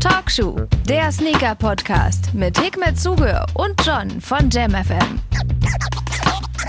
[0.00, 0.56] Talkshow,
[0.88, 5.20] der Sneaker-Podcast mit Hikmet Zuge und John von JamFM.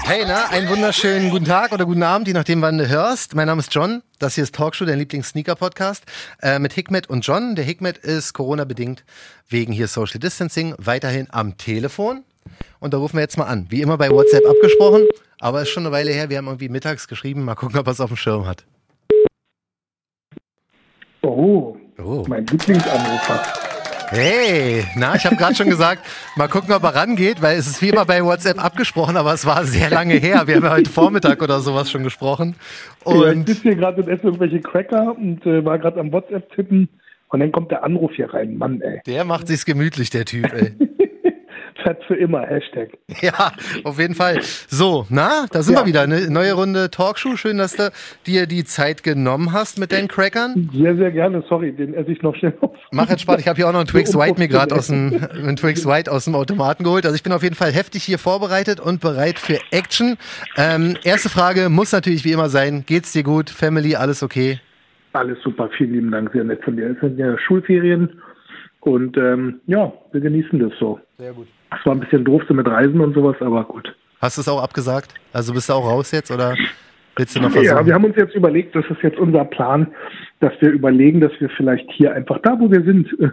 [0.03, 3.35] Hey, na, einen wunderschönen guten Tag oder guten Abend, je nachdem, wann du hörst.
[3.35, 4.03] Mein Name ist John.
[4.19, 6.03] Das hier ist Talkshow, dein Lieblings-Sneaker-Podcast
[6.41, 7.55] äh, mit Hikmet und John.
[7.55, 9.03] Der Hikmet ist Corona-bedingt
[9.49, 12.23] wegen hier Social Distancing weiterhin am Telefon.
[12.79, 13.65] Und da rufen wir jetzt mal an.
[13.69, 15.07] Wie immer bei WhatsApp abgesprochen,
[15.39, 16.29] aber ist schon eine Weile her.
[16.29, 17.43] Wir haben irgendwie mittags geschrieben.
[17.43, 18.63] Mal gucken, ob er es auf dem Schirm hat.
[21.27, 22.23] Oh, Oh.
[22.27, 23.41] mein Lieblingsanrufer.
[24.09, 27.81] Hey, na, ich habe gerade schon gesagt, mal gucken, ob er rangeht, weil es ist
[27.81, 30.43] wie immer bei WhatsApp abgesprochen, aber es war sehr lange her.
[30.45, 32.55] Wir haben ja heute Vormittag oder sowas schon gesprochen.
[33.05, 36.11] ja, ich Und sitze hier gerade und esse irgendwelche Cracker und äh, war gerade am
[36.11, 36.87] WhatsApp tippen
[37.29, 38.57] und dann kommt der Anruf hier rein.
[38.57, 39.01] Mann, ey.
[39.07, 40.73] der macht sich's gemütlich, der Typ, ey.
[41.85, 42.89] Fett für immer, Hashtag.
[43.21, 43.51] Ja,
[43.83, 44.39] auf jeden Fall.
[44.67, 45.81] So, na, da sind Ja.
[45.81, 46.01] wir wieder.
[46.01, 47.35] Eine neue Runde Talkshow.
[47.37, 47.91] Schön, dass du
[48.25, 50.71] dir die Zeit genommen hast mit deinen Crackern.
[50.73, 51.43] Sehr, sehr gerne.
[51.47, 52.75] Sorry, den esse ich noch schnell auf.
[52.91, 53.39] Mach entspannt.
[53.41, 56.11] Ich habe hier auch noch einen Twix White mir gerade aus dem einen Twix White
[56.11, 57.05] aus dem Automaten geholt.
[57.05, 60.17] Also ich bin auf jeden Fall heftig hier vorbereitet und bereit für Action.
[60.57, 63.51] Ähm, erste Frage muss natürlich wie immer sein: Geht's dir gut?
[63.51, 64.59] Family, alles okay?
[65.13, 66.89] Alles super, vielen lieben Dank, sehr nett von dir.
[66.89, 68.09] Es sind ja Schulferien
[68.85, 70.99] und ähm, ja, wir genießen das so.
[71.17, 71.47] Sehr gut.
[71.77, 73.93] Es war ein bisschen doof so mit Reisen und sowas, aber gut.
[74.21, 75.13] Hast du es auch abgesagt?
[75.33, 76.55] Also bist du auch raus jetzt oder
[77.15, 77.77] willst du noch versuchen?
[77.77, 79.87] Ja, wir haben uns jetzt überlegt, das ist jetzt unser Plan,
[80.39, 83.29] dass wir überlegen, dass wir vielleicht hier einfach da, wo wir sind, äh,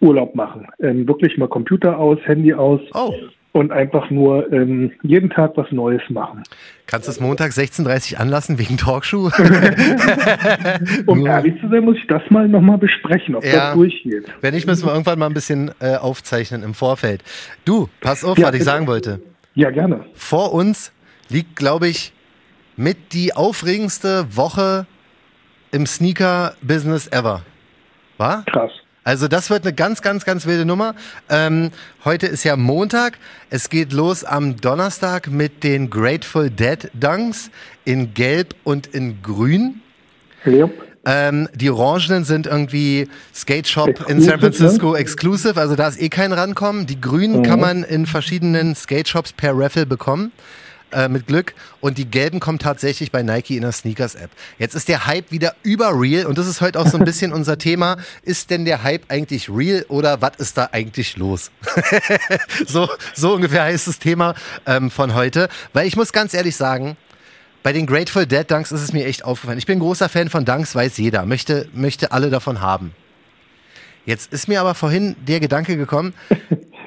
[0.00, 0.66] Urlaub machen.
[0.80, 3.14] Ähm, wirklich mal Computer aus, Handy aus oh,
[3.56, 6.42] und einfach nur ähm, jeden Tag was Neues machen.
[6.86, 9.30] kannst du es Montag 16.30 Uhr anlassen wegen Talkshow?
[11.06, 13.52] Um Nur- ehrlich zu sein, muss ich das mal nochmal besprechen, ob Ja.
[13.68, 14.26] das durchgeht.
[14.40, 17.22] Wenn nicht, müssen wir irgendwann mal ein bisschen äh, aufzeichnen im Vorfeld.
[17.64, 19.20] Du, pass auf, Ja, was ich sagen wollte.
[19.54, 20.04] Ja, gerne.
[20.14, 20.92] Vor uns
[21.28, 22.12] liegt, glaube ich,
[22.76, 24.86] mit die aufregendste Woche
[25.72, 27.42] im Sneaker-Business ever.
[28.18, 28.44] War?
[28.44, 28.70] Krass.
[29.06, 30.96] Also das wird eine ganz, ganz, ganz wilde Nummer.
[31.28, 31.70] Ähm,
[32.04, 33.18] heute ist ja Montag.
[33.50, 37.50] Es geht los am Donnerstag mit den Grateful Dead Dunks
[37.84, 39.80] in Gelb und in Grün.
[40.44, 40.68] Ja.
[41.04, 46.02] Ähm, die Orangenen sind irgendwie Skate Shop in Exclusive, San Francisco exclusive, also da ist
[46.02, 46.86] eh kein rankommen.
[46.88, 47.42] Die Grünen Mhm.
[47.44, 50.32] kann man in verschiedenen Skate Shops per Raffle bekommen.
[50.92, 51.54] Äh, mit Glück.
[51.80, 54.30] Und die gelben kommen tatsächlich bei Nike in der Sneakers-App.
[54.56, 57.58] Jetzt ist der Hype wieder überreal und das ist heute auch so ein bisschen unser
[57.58, 57.96] Thema.
[58.22, 61.50] Ist denn der Hype eigentlich real oder was ist da eigentlich los?
[62.68, 65.48] so, so ungefähr heißt das Thema ähm, von heute.
[65.72, 66.96] Weil ich muss ganz ehrlich sagen,
[67.64, 69.58] bei den Grateful Dead Dunks ist es mir echt aufgefallen.
[69.58, 71.26] Ich bin großer Fan von Dunks, weiß jeder.
[71.26, 72.94] Möchte, möchte alle davon haben.
[74.04, 76.14] Jetzt ist mir aber vorhin der Gedanke gekommen,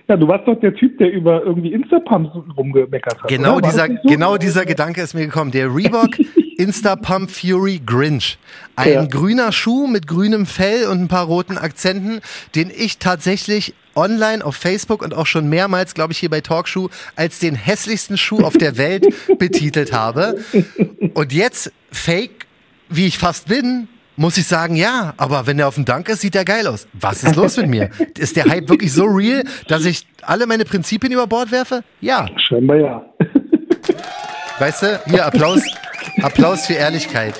[0.09, 3.29] Ja, du warst doch der Typ, der über irgendwie Instapumps rumgemeckert hat.
[3.29, 3.93] genau dieser, so?
[4.09, 5.51] genau dieser Gedanke ist mir gekommen.
[5.51, 6.09] Der Reebok
[6.57, 8.37] Insta Pump Fury Grinch.
[8.75, 9.05] Ein Ja.
[9.05, 12.21] grüner Schuh mit grünem Fell und ein paar roten Akzenten,
[12.55, 16.89] den ich tatsächlich online auf Facebook und auch schon mehrmals, glaube ich, hier bei Talkshow
[17.15, 19.05] als den hässlichsten Schuh auf der Welt
[19.37, 20.37] betitelt habe.
[21.13, 22.47] Und jetzt, fake,
[22.89, 23.87] wie ich fast bin,
[24.19, 26.87] muss ich sagen, ja, aber wenn der auf dem Dank ist, sieht der geil aus.
[26.91, 27.89] Was ist los mit mir?
[28.17, 31.85] Ist der Hype wirklich so real, dass ich alle meine Prinzipien über Bord werfe?
[32.01, 32.27] Ja.
[32.37, 33.05] Scheinbar ja.
[34.59, 35.61] Weißt du, hier Applaus,
[36.21, 37.39] Applaus für Ehrlichkeit.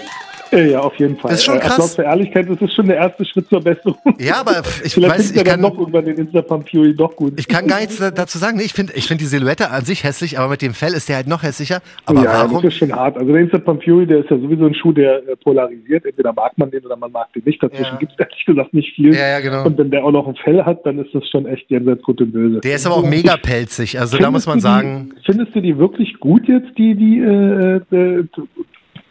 [0.51, 1.31] Ja, auf jeden Fall.
[1.33, 1.71] Ist schon Äh, krass.
[1.73, 3.97] Applaus für Ehrlichkeit, das ist schon der erste Schritt zur Besserung.
[4.19, 7.33] Ja, aber ich weiß, ich kann, noch irgendwann den Instapump Fury doch gut.
[7.37, 8.57] ich kann gar nichts da- dazu sagen.
[8.57, 11.07] Nee, ich finde ich find die Silhouette an sich hässlich, aber mit dem Fell ist
[11.09, 11.81] der halt noch hässlicher.
[12.05, 12.61] Aber ja, warum?
[12.63, 13.17] das ist schon hart.
[13.17, 16.05] Also der Instapump Fury, der ist ja sowieso ein Schuh, der äh, polarisiert.
[16.05, 17.61] Entweder mag man den oder man mag den nicht.
[17.61, 17.97] Dazwischen Ja.
[17.97, 19.13] gibt es ehrlich gesagt nicht viel.
[19.13, 19.65] Ja, ja, genau.
[19.65, 22.21] Und wenn der auch noch ein Fell hat, dann ist das schon echt jenseits gut
[22.21, 22.59] und böse.
[22.61, 23.99] Der ist aber auch mega pelzig.
[23.99, 27.81] Also da muss man sagen, Die, findest du die wirklich gut jetzt, die, die, äh,
[27.95, 28.23] äh,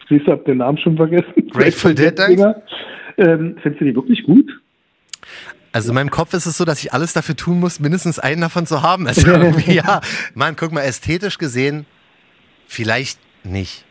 [0.09, 1.49] siehst du, hab den Namen schon vergessen.
[1.51, 2.19] Grateful Dead?
[2.29, 2.63] Dinger.
[3.17, 4.51] Ähm, findest du die wirklich gut?
[5.73, 8.41] also in meinem Kopf ist es so, dass ich alles dafür tun muss, mindestens einen
[8.41, 9.07] davon zu haben.
[9.07, 10.01] Also irgendwie, ja,
[10.35, 11.87] Mann, guck mal, ästhetisch gesehen,
[12.67, 13.85] vielleicht nicht.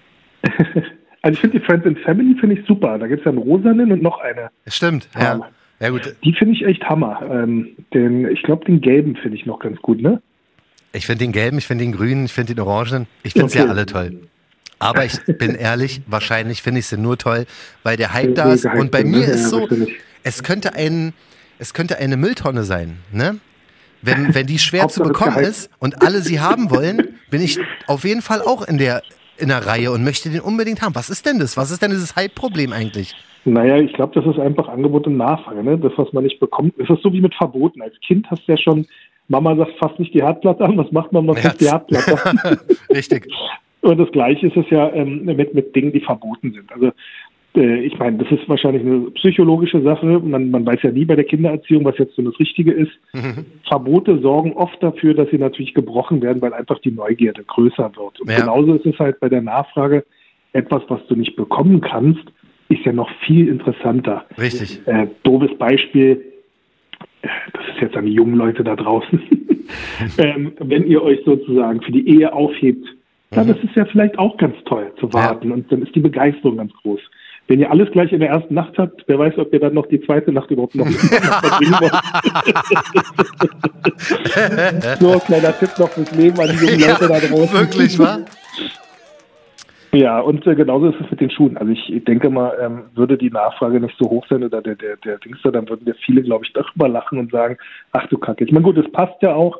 [1.23, 2.97] Also ich finde die Friends and Family finde ich super.
[2.97, 4.49] Da gibt es ja einen rosanen und noch eine.
[4.67, 5.21] Stimmt, ja.
[5.21, 5.49] Ja.
[5.79, 7.21] Ja gut, Die finde ich echt Hammer.
[7.29, 10.21] Ähm, den, ich glaube, den gelben finde ich noch ganz gut, ne?
[10.93, 13.07] ich finde den gelben, ich finde den grünen, ich finde den orangen.
[13.23, 13.67] Ich finde sie Okay.
[13.67, 14.21] ja alle toll.
[14.79, 17.45] Aber ich bin ehrlich, wahrscheinlich finde ich sie nur toll,
[17.83, 18.65] weil der Hype da ist.
[18.65, 19.67] Und bei mir ist so,
[20.23, 21.13] es könnte ein,
[21.59, 23.39] es könnte eine Mülltonne sein, ne?
[24.03, 28.03] Wenn, wenn die schwer zu bekommen ist und alle sie haben wollen, bin ich auf
[28.03, 29.01] jeden Fall auch in der,
[29.37, 30.93] in der Reihe und möchte den unbedingt haben.
[30.93, 31.57] Was ist denn das?
[31.57, 33.15] Was ist denn dieses Hype-Problem eigentlich?
[33.45, 35.63] Naja, ich glaube, das ist einfach Angebot und Nachfrage.
[35.63, 35.77] Ne?
[35.77, 37.81] Das, was man nicht bekommt, das ist so wie mit Verboten.
[37.81, 38.85] Als Kind hast du ja schon,
[39.29, 40.77] Mama sagt fast nicht die Herdplatte an.
[40.77, 42.59] Was macht man, man fasst die Herdplatte an?
[42.89, 43.25] Richtig.
[43.87, 46.71] Und das Gleiche ist es ja ähm, mit, mit Dingen, die verboten sind.
[46.73, 46.91] Also
[47.55, 50.19] äh, ich meine, das ist wahrscheinlich eine psychologische Sache.
[50.19, 52.91] Man, man weiß ja nie bei der Kindererziehung, was jetzt so das Richtige ist.
[53.13, 53.45] Mhm.
[53.65, 58.19] Verbote sorgen oft dafür, dass sie natürlich gebrochen werden, weil einfach die Neugierde größer wird.
[58.19, 58.39] Und ja.
[58.39, 60.03] genauso ist es halt bei der Nachfrage,
[60.51, 62.23] etwas, was du nicht bekommen kannst,
[62.67, 64.25] ist ja noch viel interessanter.
[64.37, 64.81] Richtig.
[64.85, 66.25] Äh, doofes Beispiel,
[67.21, 69.21] äh, das ist jetzt an die jungen Leute da draußen.
[70.17, 72.96] ähm, wenn ihr euch sozusagen für die Ehe aufhebt,
[73.31, 73.51] mhm.
[73.51, 75.55] ist es ja vielleicht auch ganz toll zu warten ja.
[75.55, 77.01] und dann ist die Begeisterung ganz groß.
[77.47, 79.87] Wenn ihr alles gleich in der ersten Nacht habt, wer weiß, ob ihr dann noch
[79.87, 81.93] die zweite Nacht überhaupt noch verbringen wollt.
[84.99, 87.59] so, kleiner Tipp noch fürs Leben an die jungen Leute ja, da draußen.
[87.59, 88.19] Wirklich, wa?
[89.93, 91.57] Ja, und äh, genauso ist es mit den Schuhen.
[91.57, 94.97] Also ich denke mal, ähm, würde die Nachfrage nicht so hoch sein oder der, der,
[94.97, 97.57] der Dings da, dann würden wir viele, glaube ich, darüber lachen und sagen,
[97.93, 98.43] ach du Kacke.
[98.43, 99.57] Ich meine, gut, es passt ja auch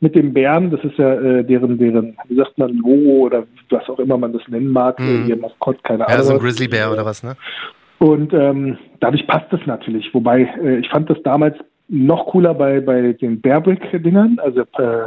[0.00, 3.88] mit dem Bären, das ist ja äh, deren, deren, wie sagt man, Logo oder was
[3.88, 5.26] auch immer man das nennen mag, mhm.
[5.26, 6.18] ihr Maskott, keine Ahnung.
[6.18, 7.36] Ja, so ein Grizzlybär oder was, ne?
[7.98, 10.12] Und ähm, dadurch passt das natürlich.
[10.12, 11.56] Wobei, äh, ich fand das damals
[11.88, 14.38] noch cooler bei, bei den Bearbrick-Dingern.
[14.42, 14.64] Also äh,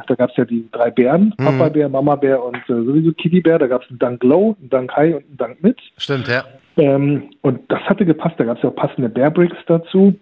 [0.07, 1.43] da gab es ja die drei Bären, mhm.
[1.43, 3.59] Papa Bär, Mama Bär und äh, sowieso Kitty Bär.
[3.59, 5.79] Da gab es einen Dank Low, einen Dank High und einen Dank Mit.
[5.97, 6.43] Stimmt, ja.
[6.77, 8.35] Ähm, und das hatte gepasst.
[8.37, 10.13] Da gab es ja auch passende Bearbricks dazu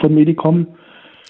[0.00, 0.66] von Medicom.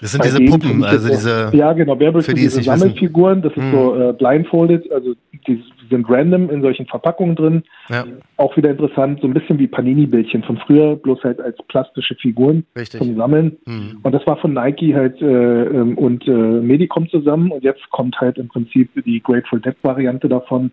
[0.01, 1.51] Das sind diese Puppen, also diese.
[1.53, 3.41] Ja, genau, Bearbricks sind diese Sammelfiguren.
[3.41, 3.71] Das ist mhm.
[3.71, 5.13] so äh, blindfolded, also
[5.47, 7.63] die sind random in solchen Verpackungen drin.
[7.89, 8.05] Ja.
[8.37, 12.65] Auch wieder interessant, so ein bisschen wie Panini-Bildchen von früher, bloß halt als plastische Figuren
[12.77, 13.01] Richtig.
[13.01, 13.57] zum Sammeln.
[13.65, 13.99] Mhm.
[14.03, 17.51] Und das war von Nike halt äh, ähm, und äh, Medicom zusammen.
[17.51, 20.71] Und jetzt kommt halt im Prinzip die Grateful Dead-Variante davon.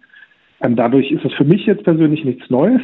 [0.60, 2.80] Und dadurch ist es für mich jetzt persönlich nichts Neues.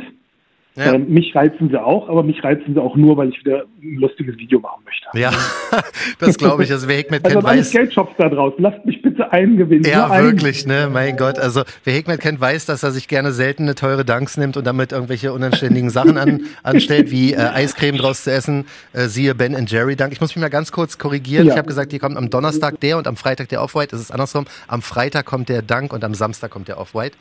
[0.74, 0.94] Ja.
[0.94, 3.96] Ähm, mich reizen sie auch, aber mich reizen sie auch nur, weil ich wieder ein
[3.96, 5.06] lustiges Video machen möchte.
[5.14, 5.30] Ja,
[6.19, 6.72] das glaube ich.
[6.72, 7.70] Also wer Hegmet also kennt, weiß.
[7.72, 9.84] Geldshops da draußen, lasst mich bitte einen gewinnen.
[9.84, 10.88] Ja, wirklich, ne?
[10.90, 11.38] Mein Gott.
[11.38, 14.92] Also wer Hegmet kennt, weiß, dass er sich gerne seltene, teure Dunks nimmt und damit
[14.92, 18.64] irgendwelche unanständigen Sachen an, anstellt, wie äh, Eiscreme draus zu essen.
[18.94, 20.12] Äh, siehe Ben Jerry Dunk.
[20.12, 21.46] Ich muss mich mal ganz kurz korrigieren.
[21.46, 21.52] Ja.
[21.52, 23.94] Ich habe gesagt, hier kommt am Donnerstag der und am Freitag der Off-White.
[23.94, 24.46] Es ist andersrum.
[24.68, 27.16] Am Freitag kommt der Dunk und am Samstag kommt der Off-White.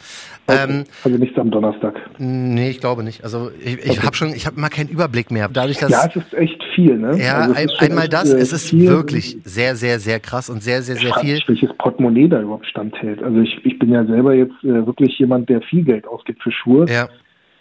[0.48, 1.96] Ähm, also nicht am Donnerstag.
[2.18, 3.26] Nee, ich glaube nicht.
[3.26, 4.00] Also ich, ich okay.
[4.04, 5.50] habe schon, ich habe immer keinen Überblick mehr.
[5.52, 7.18] Dadurch, dass ja, es ist echt viel, ne?
[7.18, 10.62] Ja, also ein, einmal echt, das, äh, es ist wirklich sehr, sehr, sehr krass und
[10.62, 11.36] sehr, sehr, sehr viel.
[11.36, 13.24] Nicht, welches Portemonnaie da überhaupt standhält.
[13.24, 16.52] Also ich, ich bin ja selber jetzt äh, wirklich jemand, der viel Geld ausgibt für
[16.52, 16.86] Schuhe.
[16.90, 17.10] Ja.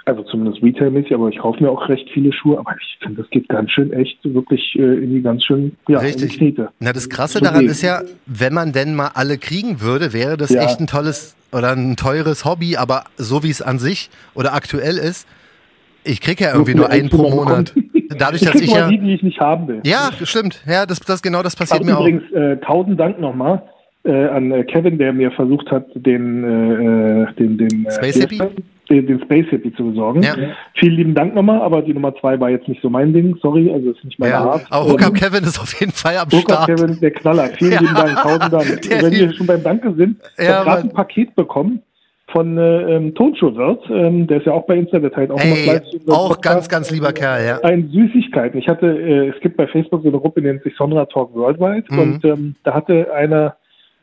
[0.06, 2.58] Also zumindest retailmäßig, aber ich kaufe mir auch recht viele Schuhe.
[2.58, 5.98] Aber ich finde, das geht ganz schön echt wirklich äh, in die ganz schön ja,
[5.98, 6.36] Richtig.
[6.36, 6.70] Knete.
[6.80, 10.36] Na, das Krasse so daran ist ja, wenn man denn mal alle kriegen würde, wäre
[10.36, 10.64] das ja.
[10.64, 14.96] echt ein tolles oder ein teures Hobby, aber so wie es an sich oder aktuell
[14.96, 15.26] ist,
[16.10, 17.74] ich kriege ja irgendwie nur einen pro Monat.
[18.18, 18.88] Dadurch, dass ich, ja.
[18.88, 19.80] Die, die ich nicht haben will.
[19.84, 20.62] Ja, stimmt.
[20.66, 22.30] Ja, das, das genau das passiert mir übrigens, auch.
[22.30, 23.62] Übrigens, äh, tausend Dank nochmal
[24.04, 28.16] äh, an äh, Kevin, der mir versucht hat, den, äh, äh den, den äh, Space
[28.16, 28.40] Hippie?
[28.88, 30.22] Den, den, Space Hippie zu besorgen.
[30.22, 30.34] Ja.
[30.74, 33.36] Vielen lieben Dank nochmal, aber die Nummer zwei war jetzt nicht so mein Ding.
[33.40, 34.40] Sorry, also ist nicht meine ja.
[34.40, 34.66] Art.
[34.68, 36.66] Aber Hookup ähm, Kevin ist auf jeden Fall am Hookup Start.
[36.66, 37.46] Kevin, der Knaller.
[37.56, 37.80] Vielen ja.
[37.80, 38.82] lieben Dank, tausend Dank.
[38.90, 41.82] Der Wenn wir schon beim Danke sind, ich ja, habe gerade ein Paket bekommen
[42.32, 45.46] von äh, ähm, Tonschuhwirt, ähm, der ist ja auch bei Insta, der teilt auch Ey,
[45.46, 46.02] immer fleißig.
[46.08, 46.42] Auch Podcast.
[46.42, 47.58] ganz, ganz lieber Kerl, ja.
[47.62, 48.58] Ein Süßigkeiten.
[48.58, 51.34] Ich hatte, äh, es gibt bei Facebook so eine Gruppe, die nennt sich Sonra Talk
[51.34, 51.98] Worldwide mhm.
[51.98, 53.56] und ähm, da hatte einer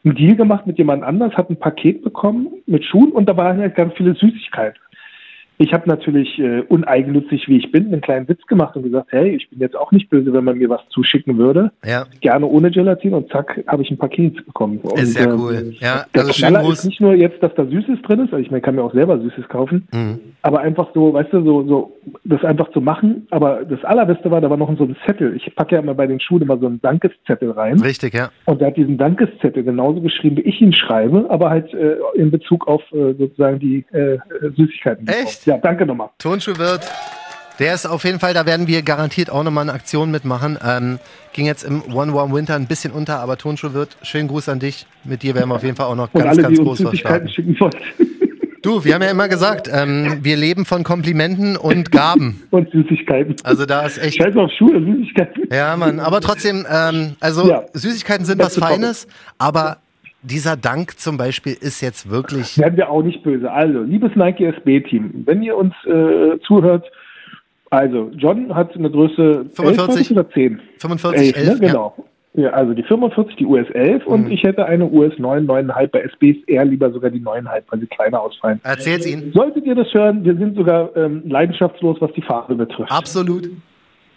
[0.03, 3.59] einen Deal gemacht mit jemand anders, hat ein Paket bekommen mit Schuhen und da waren
[3.59, 4.79] halt ganz viele Süßigkeiten.
[5.59, 9.35] Ich habe natürlich äh, uneigennützig, wie ich bin, einen kleinen Witz gemacht und gesagt, hey,
[9.35, 11.71] ich bin jetzt auch nicht böse, wenn man mir was zuschicken würde.
[11.83, 12.05] Ja.
[12.21, 14.79] Gerne ohne Gelatin und zack, habe ich ein Paket bekommen.
[14.83, 15.55] Und, ist sehr cool.
[15.55, 18.37] Ähm, ja, der also Knaller ist nicht nur jetzt, dass da Süßes drin ist, also
[18.37, 20.19] ich meine, kann mir auch selber Süßes kaufen, mhm.
[20.43, 23.27] aber einfach so, weißt du, so, so das einfach zu machen.
[23.31, 25.35] Aber das Allerbeste war, da war noch so ein Zettel.
[25.35, 27.79] Ich packe ja immer bei den Schuhen immer so einen Dankeszettel rein.
[27.81, 28.29] Richtig, ja.
[28.45, 32.29] Und er hat diesen Dankeszettel genauso geschrieben, wie ich ihn schreibe, aber halt äh, in
[32.29, 34.19] Bezug auf äh, sozusagen die äh,
[34.55, 35.07] Süßigkeiten.
[35.07, 35.46] Echt?
[35.47, 36.09] Ja, danke nochmal.
[36.17, 36.81] Turnschuhwirt.
[37.57, 40.59] Der ist auf jeden Fall, da werden wir garantiert auch nochmal eine Aktion mitmachen.
[40.63, 40.99] Ähm,
[41.31, 44.85] ging jetzt im One Warm Winter ein bisschen unter, aber Turnschuhwirt, schönen Gruß an dich.
[45.05, 47.31] Mit dir werden wir auf jeden Fall auch noch Und ganz, alle, ganz groß was
[47.31, 47.57] schicken
[48.61, 52.43] Du, wir haben ja immer gesagt, ähm, wir leben von Komplimenten und Gaben.
[52.51, 53.37] und Süßigkeiten.
[53.43, 54.17] Also da ist echt.
[54.17, 55.43] Scheiß auf Schuhe, Süßigkeiten.
[55.49, 56.01] Ja, Mann.
[56.01, 57.63] Aber trotzdem, ähm, also ja.
[57.71, 59.77] Süßigkeiten sind was Feines, aber
[60.27, 62.57] dieser Dank zum Beispiel ist jetzt wirklich.
[62.57, 63.51] Werden wir auch nicht böse.
[63.51, 66.85] Also, liebes Nike SB-Team, wenn ihr uns äh, zuhört,
[67.69, 70.59] also John hat eine Größe 45 11, oder 10?
[70.77, 71.67] 45, 11, 11 ne?
[71.67, 71.93] genau.
[72.33, 72.43] Ja.
[72.43, 72.49] ja.
[72.51, 74.13] also die 45, die US 11 mhm.
[74.13, 75.87] und ich hätte eine US 9, 9,5.
[75.87, 78.61] Bei SB ist eher lieber sogar die 9,5, weil sie kleiner ausfallen.
[78.63, 79.33] Erzähl's Ihnen.
[79.33, 82.91] Solltet ihr das hören, wir sind sogar ähm, leidenschaftslos, was die Farbe betrifft.
[82.91, 83.49] Absolut.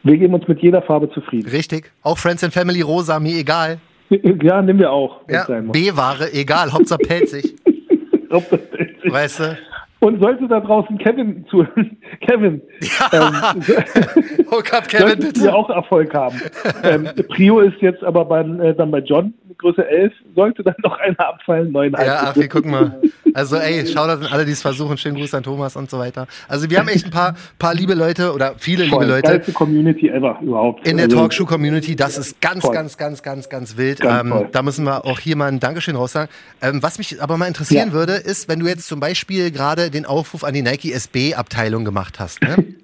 [0.02, 1.49] Wir geben uns mit jeder Farbe zufrieden.
[1.50, 1.93] Richtig.
[2.02, 3.79] Auch Friends and Family Rosa, mir egal.
[4.43, 5.21] Ja, nehmen wir auch.
[5.29, 7.55] Ja, B-Ware, egal, Hauptsache pelzig.
[8.33, 9.12] Hauptsache pelzig.
[9.12, 9.59] Weißt du?
[10.00, 11.67] Und sollte da draußen Kevin zu
[12.26, 13.11] Kevin, ja.
[13.12, 15.43] ähm, Hook up Kevin, bitte.
[15.43, 16.40] wir auch Erfolg haben.
[16.83, 20.99] ähm, Prio ist jetzt aber beim, äh, dann bei John Größe 11, sollte dann noch
[20.99, 22.99] einer abfallen, neun Ja, ach, wir gucken mal.
[23.34, 24.96] Also ey, schau da an alle, die es versuchen.
[24.99, 26.26] Schönen Gruß an Thomas und so weiter.
[26.49, 29.40] Also wir haben echt ein paar, paar liebe Leute oder viele Voll, liebe Leute.
[29.46, 30.87] Die Community ever überhaupt.
[30.87, 32.75] In der also, Talkshow-Community, das ist ganz, Voll.
[32.75, 34.00] ganz, ganz, ganz, ganz wild.
[34.00, 36.30] Ganz ähm, da müssen wir auch hier mal ein Dankeschön raus sagen.
[36.62, 37.94] Ähm, was mich aber mal interessieren ja.
[37.94, 42.20] würde, ist, wenn du jetzt zum Beispiel gerade den Aufruf an die Nike SB-Abteilung gemacht
[42.20, 42.42] hast.
[42.42, 42.56] Ne?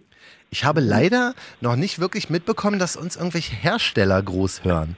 [0.49, 4.97] Ich habe leider noch nicht wirklich mitbekommen, dass uns irgendwelche Hersteller groß hören.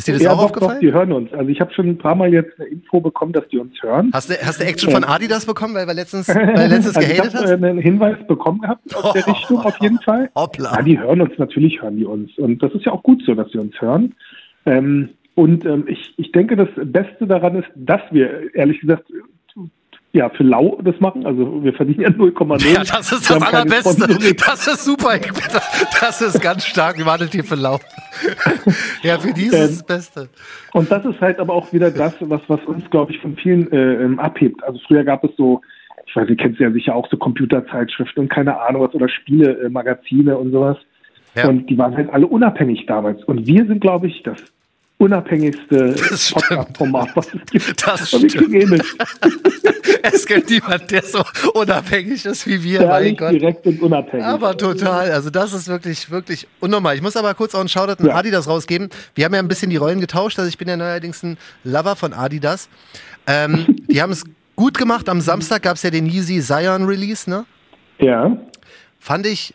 [0.00, 0.76] Ist dir das ja, auch doch, aufgefallen?
[0.76, 1.30] Doch, die hören uns.
[1.34, 4.10] Also ich habe schon ein paar Mal jetzt eine Info bekommen, dass die uns hören.
[4.14, 7.34] Hast du, hast du Action von Adidas bekommen, weil wir letztens, weil letztens also gehatet
[7.34, 7.44] hast?
[7.44, 10.30] Ich habe einen Hinweis bekommen gehabt aus der Richtung auf jeden Fall.
[10.34, 10.76] Hoppla.
[10.76, 12.30] Ja, die hören uns, natürlich hören die uns.
[12.38, 14.14] Und das ist ja auch gut so, dass sie uns hören.
[14.64, 19.04] Ähm, und ähm, ich, ich denke, das Beste daran ist, dass wir, ehrlich gesagt,
[20.12, 21.24] ja, für lau das machen.
[21.24, 22.72] Also wir verdienen ja 0,0.
[22.72, 24.34] Ja, das ist das Allerbeste.
[24.34, 25.18] Das ist super.
[26.00, 26.98] Das ist ganz stark.
[26.98, 27.78] Wie wartet ihr für lau?
[29.02, 30.28] ja, für die ist ähm, das Beste.
[30.72, 33.70] Und das ist halt aber auch wieder das, was, was uns, glaube ich, von vielen
[33.72, 34.62] äh, ähm, abhebt.
[34.64, 35.60] Also früher gab es so,
[36.06, 39.60] ich weiß, ihr kennt ja sicher auch so Computerzeitschriften und keine Ahnung was oder Spiele,
[39.60, 40.76] äh, Magazine und sowas.
[41.36, 41.48] Ja.
[41.48, 43.22] Und die waren halt alle unabhängig damals.
[43.24, 44.42] Und wir sind, glaube ich, das
[45.00, 45.94] unabhängigste
[46.32, 47.86] Podcast-Format, was es gibt.
[47.86, 48.84] Das stimmt.
[50.02, 51.22] es gibt niemanden, der so
[51.54, 52.80] unabhängig ist wie wir.
[53.16, 53.32] Gott.
[53.32, 54.26] direkt und unabhängig.
[54.26, 55.10] Aber total.
[55.10, 56.96] Also das ist wirklich, wirklich unnormal.
[56.96, 58.14] Ich muss aber kurz auch einen Shoutout an ja.
[58.14, 58.90] Adidas rausgeben.
[59.14, 60.38] Wir haben ja ein bisschen die Rollen getauscht.
[60.38, 62.68] Also ich bin ja neuerdings ein Lover von Adidas.
[63.26, 65.08] Ähm, die haben es gut gemacht.
[65.08, 67.46] Am Samstag gab es ja den Yeezy Zion Release, ne?
[67.98, 68.36] Ja.
[68.98, 69.54] Fand ich,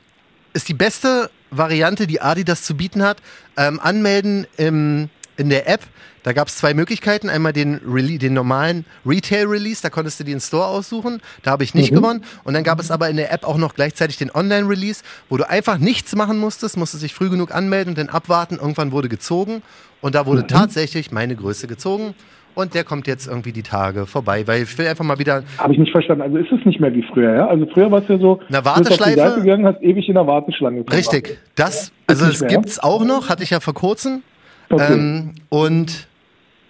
[0.54, 3.18] ist die beste Variante, die Adidas zu bieten hat.
[3.58, 5.82] Ähm, anmelden im in der App,
[6.26, 7.30] da gab es zwei Möglichkeiten.
[7.30, 11.22] Einmal den, Rele den normalen Retail-Release, da konntest du den Store aussuchen.
[11.44, 11.98] Da habe ich nicht mhm.
[11.98, 12.24] gewonnen.
[12.44, 15.48] Und dann gab es aber in der App auch noch gleichzeitig den Online-Release, wo du
[15.48, 18.56] einfach nichts machen musstest, musstest dich früh genug anmelden und dann abwarten.
[18.56, 19.62] Irgendwann wurde gezogen.
[20.02, 20.48] Und da wurde mhm.
[20.48, 22.16] tatsächlich meine Größe gezogen.
[22.56, 25.44] Und der kommt jetzt irgendwie die Tage vorbei, weil ich will einfach mal wieder.
[25.60, 26.24] Habe ich nicht verstanden.
[26.24, 27.48] Also ist es nicht mehr wie früher, ja?
[27.48, 28.80] Also früher war es ja so, eine Warteschleife.
[28.80, 30.86] Du bist auf die Seite gegangen, hast ewig in der Warteschlange.
[30.92, 31.38] Richtig.
[31.54, 34.24] Das, also es gibt es auch noch, hatte ich ja vor kurzem.
[34.70, 34.94] Okay.
[34.94, 36.08] Ähm, und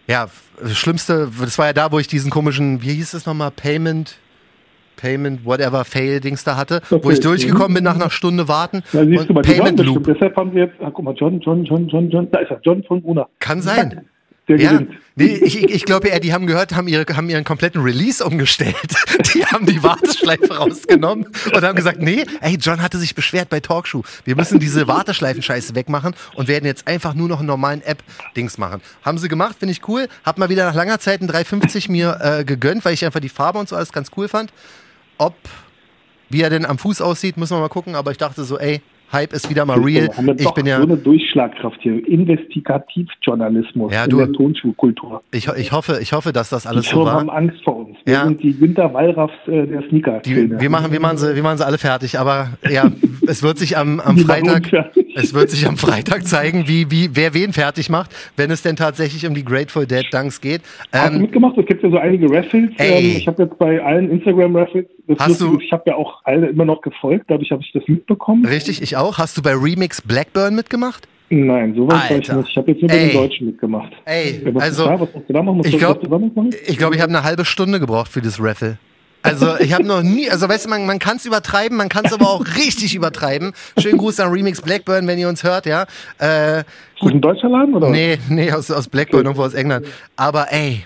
[0.08, 0.28] ja,
[0.60, 4.18] das Schlimmste, das war ja da, wo ich diesen komischen, wie hieß es nochmal, Payment,
[4.98, 7.04] Payment, whatever, Fail-Dings da hatte, okay.
[7.04, 8.84] wo ich durchgekommen bin nach einer Stunde warten.
[8.94, 10.06] Ja, siehst und du mal, Payment Loop.
[10.06, 12.60] Deshalb haben sie jetzt, ach, guck mal, John, John, John, John, John, da ist er,
[12.64, 13.28] John von Brunner.
[13.40, 14.06] Kann sein
[14.48, 15.00] der ja, gewinnt.
[15.16, 18.76] Nee, ich, ich glaube eher, die haben gehört, haben, ihre, haben ihren kompletten Release umgestellt.
[19.34, 23.60] Die haben die Warteschleife rausgenommen und haben gesagt, nee, ey, John hatte sich beschwert bei
[23.60, 24.04] Talkshow.
[24.24, 28.82] Wir müssen diese Warteschleifen-Scheiße wegmachen und werden jetzt einfach nur noch einen normalen App-Dings machen.
[29.04, 30.08] Haben sie gemacht, finde ich cool.
[30.24, 33.30] Hab mal wieder nach langer Zeit ein 350 mir äh, gegönnt, weil ich einfach die
[33.30, 34.52] Farbe und so alles ganz cool fand.
[35.18, 35.36] Ob,
[36.30, 38.82] wie er denn am Fuß aussieht, müssen wir mal gucken, aber ich dachte so, ey,
[39.12, 40.10] Hype ist wieder mal real.
[40.38, 42.06] Ich bin ja so eine Durchschlagkraft hier.
[42.08, 45.22] Investigativjournalismus ja, du, in der Tonschulkultur.
[45.32, 47.14] Ich, ich, hoffe, ich hoffe, dass das alles die so war.
[47.14, 47.98] haben Angst vor uns.
[48.06, 48.26] Wir ja.
[48.26, 50.20] sind die Winter-Wallraffs äh, der Sneaker.
[50.20, 52.20] Die, wir, machen, wir, machen sie, wir machen sie alle fertig.
[52.20, 52.92] Aber ja,
[53.28, 54.72] es wird sich am, am Freitag,
[55.16, 58.76] es wird sich am Freitag zeigen, wie, wie, wer wen fertig macht, wenn es denn
[58.76, 60.62] tatsächlich um die Grateful Dead Dunks geht.
[60.62, 61.58] Ähm, Hast du ähm, mitgemacht?
[61.58, 62.72] Es gibt ja so einige Raffles.
[62.78, 67.26] Ähm, ich habe jetzt bei allen Instagram-Raffles, ich habe ja auch alle immer noch gefolgt,
[67.28, 68.46] dadurch habe ich das mitbekommen.
[68.46, 69.18] Richtig, ich auch.
[69.18, 71.08] Hast du bei Remix Blackburn mitgemacht?
[71.30, 72.50] Nein, sowas habe ich nicht.
[72.50, 73.92] Ich habe jetzt nur bei den Deutschen mitgemacht.
[74.06, 75.00] Ey, was also, da?
[75.00, 75.58] Was musst du da machen?
[75.58, 76.02] Musst ich glaube,
[76.66, 78.78] ich, glaub, ich habe eine halbe Stunde gebraucht für das Raffle.
[79.24, 82.06] Also ich habe noch nie, also weißt du, man, man kann es übertreiben, man kann
[82.06, 83.54] es aber auch richtig übertreiben.
[83.80, 85.88] Schönen Gruß an Remix Blackburn, wenn ihr uns hört, ja.
[86.20, 86.64] Äh,
[87.00, 87.10] gut.
[87.10, 87.90] Ist ein deutscher Laden oder?
[87.90, 89.28] Nee, nee, aus, aus Blackburn, okay.
[89.30, 89.88] irgendwo aus England.
[90.16, 90.86] Aber ey,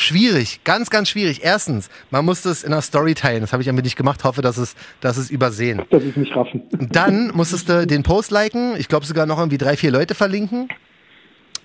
[0.00, 1.40] Schwierig, ganz, ganz schwierig.
[1.44, 3.42] Erstens, man muss das in einer Story teilen.
[3.42, 4.24] Das habe ich einfach nicht gemacht.
[4.24, 5.82] Hoffe, dass es, dass es übersehen.
[5.90, 6.62] Das ist nicht raffen.
[6.70, 8.76] Dann musstest du den Post liken.
[8.78, 10.68] Ich glaube sogar noch irgendwie drei, vier Leute verlinken.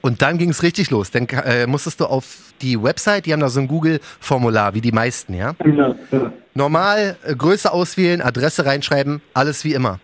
[0.02, 1.12] Und dann ging es richtig los.
[1.12, 4.92] Dann äh, musstest du auf die Website, die haben da so ein Google-Formular, wie die
[4.92, 5.56] meisten, ja?
[5.66, 6.34] ja, ja.
[6.54, 10.00] Normal äh, Größe auswählen, Adresse reinschreiben, alles wie immer.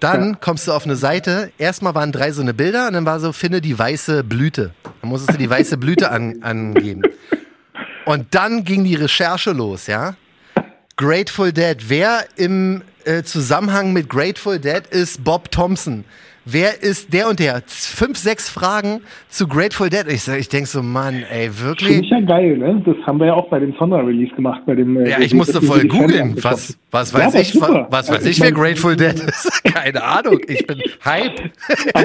[0.00, 0.38] Dann ja.
[0.40, 1.50] kommst du auf eine Seite.
[1.58, 4.72] Erstmal waren drei so eine Bilder und dann war so, finde die weiße Blüte.
[5.02, 7.02] Dann musstest du die weiße Blüte an, angeben.
[8.06, 10.14] Und dann ging die Recherche los, ja.
[10.94, 11.76] Grateful Dead.
[11.88, 16.04] Wer im äh, Zusammenhang mit Grateful Dead ist Bob Thompson
[16.46, 17.62] wer ist der und der?
[17.66, 20.06] Fünf, sechs Fragen zu Grateful Dead.
[20.08, 21.90] Ich, ich denke so, Mann, ey, wirklich?
[21.90, 22.82] Finde ich ja geil, ne?
[22.86, 24.62] Das haben wir ja auch bei dem Sonder-Release gemacht.
[24.64, 26.36] Bei dem, äh, ja, ich musste voll googeln.
[26.42, 27.88] Was, was weiß ja, ich, super.
[27.90, 29.64] was weiß also, ich, wer Grateful Dead ist?
[29.64, 30.40] Keine Ahnung.
[30.48, 31.40] Ich bin Hype.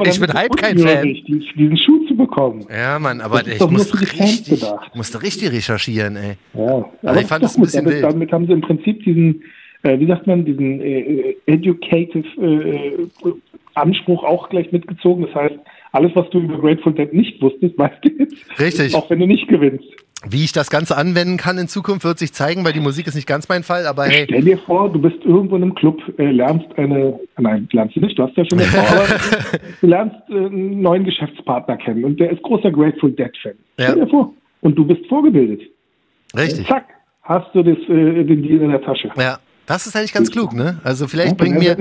[0.06, 1.04] ich bin Hype kein Fan.
[1.04, 2.66] Diesen, diesen Schuh zu bekommen.
[2.70, 6.34] Ja, Mann, aber ich musste richtig, musste richtig recherchieren, ey.
[6.54, 8.12] Ja, aber also ich fand das ein bisschen damit, wild.
[8.12, 9.44] Damit haben sie im Prinzip diesen,
[9.84, 13.08] äh, wie sagt man, diesen äh, äh educative äh,
[13.76, 15.26] Anspruch auch gleich mitgezogen.
[15.26, 15.56] Das heißt,
[15.92, 18.60] alles, was du über Grateful Dead nicht wusstest, weißt du jetzt.
[18.60, 18.96] Richtig.
[18.96, 19.86] Auch wenn du nicht gewinnst.
[20.30, 23.16] Wie ich das Ganze anwenden kann in Zukunft, wird sich zeigen, weil die Musik ist
[23.16, 24.26] nicht ganz mein Fall, aber hey.
[24.26, 28.02] Stell dir vor, du bist irgendwo in einem Club, äh, lernst eine, nein, lernst du
[28.02, 29.08] nicht, du hast ja schon aber
[29.82, 33.54] du lernst äh, einen neuen Geschäftspartner kennen und der ist großer Grateful Dead-Fan.
[33.80, 33.86] Ja.
[33.90, 34.32] Stell dir vor.
[34.62, 35.62] Und du bist vorgebildet.
[36.38, 36.68] Richtig.
[36.68, 36.86] Zack,
[37.24, 39.10] hast du das, äh, den Deal in der Tasche.
[39.18, 39.40] Ja.
[39.66, 40.80] Das ist eigentlich ganz klug, ne?
[40.84, 41.78] Also vielleicht bringt mir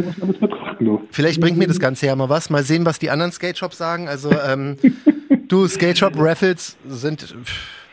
[1.10, 2.50] vielleicht bringt mir das Ganze ja mal was.
[2.50, 4.08] Mal sehen, was die anderen Skate Shops sagen.
[4.08, 4.76] Also ähm,
[5.48, 7.34] du Skate Shop Raffles sind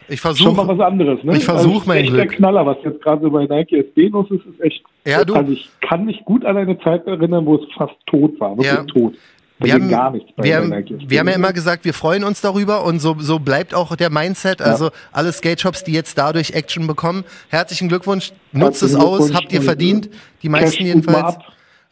[0.09, 1.35] ich versuche schon mal was anderes, ne?
[1.35, 2.29] Ich versuche also, mein echt Glück.
[2.29, 4.83] Der Knaller, was jetzt gerade bei Nike SB los ist, ist echt.
[5.05, 5.33] Ja, du.
[5.33, 8.73] Also ich kann mich gut an eine Zeit erinnern, wo es fast tot war, wirklich
[8.73, 8.83] ja.
[8.83, 9.15] tot.
[9.59, 12.83] Wir haben, gar nichts wir, haben, wir haben ja immer gesagt, wir freuen uns darüber
[12.83, 14.61] und so, so bleibt auch der Mindset.
[14.61, 14.91] Also ja.
[15.11, 19.61] alle Skate Shops, die jetzt dadurch Action bekommen, herzlichen Glückwunsch, nutzt es aus, habt ihr
[19.61, 20.09] verdient,
[20.43, 21.37] die meisten jedenfalls.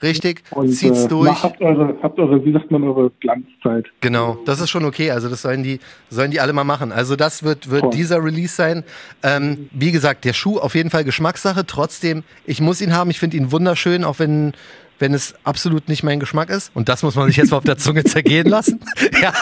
[0.03, 1.41] Richtig, und, zieht's äh, durch.
[1.41, 3.85] Habt eure, habt eure, wie sagt man, eure Glanzzeit.
[4.01, 5.09] Genau, das ist schon okay.
[5.09, 5.79] Also das sollen die,
[6.09, 6.91] sollen die alle mal machen.
[6.91, 8.83] Also das wird, wird dieser Release sein.
[9.23, 11.65] Ähm, wie gesagt, der Schuh auf jeden Fall Geschmackssache.
[11.65, 13.09] Trotzdem, ich muss ihn haben.
[13.09, 14.53] Ich finde ihn wunderschön, auch wenn
[14.99, 16.71] wenn es absolut nicht mein Geschmack ist.
[16.73, 18.79] Und das muss man sich jetzt mal auf der Zunge zergehen lassen.
[19.21, 19.33] ja,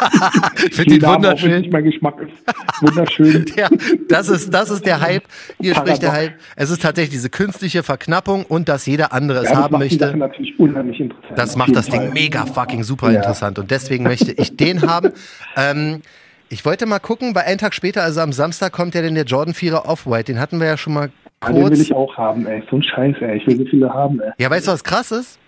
[0.65, 1.53] ich finde ihn wunderschön.
[1.53, 2.81] Auch, nicht mein Geschmack ist.
[2.81, 3.45] Wunderschön.
[3.55, 3.69] ja,
[4.09, 5.23] das ist, das ist der Hype.
[5.59, 5.97] Hier Paradox.
[5.97, 6.33] spricht der Hype.
[6.55, 9.97] Es ist tatsächlich diese künstliche Verknappung und dass jeder andere es ja, haben möchte.
[9.97, 11.37] Das natürlich unheimlich interessant.
[11.37, 12.11] Das macht das Ding Fall.
[12.11, 13.17] mega fucking super ja.
[13.17, 13.59] interessant.
[13.59, 15.11] Und deswegen möchte ich den haben.
[15.55, 16.01] Ähm,
[16.49, 19.25] ich wollte mal gucken, weil einen Tag später, also am Samstag, kommt ja denn der
[19.25, 20.31] Jordan 4er Off-White.
[20.31, 21.55] Den hatten wir ja schon mal kurz.
[21.55, 22.63] Ja, den will ich auch haben, ey.
[22.69, 23.37] So ein Scheiß, ey.
[23.37, 24.31] Ich will so viele haben, ey.
[24.37, 25.39] Ja, weißt du, was krass ist?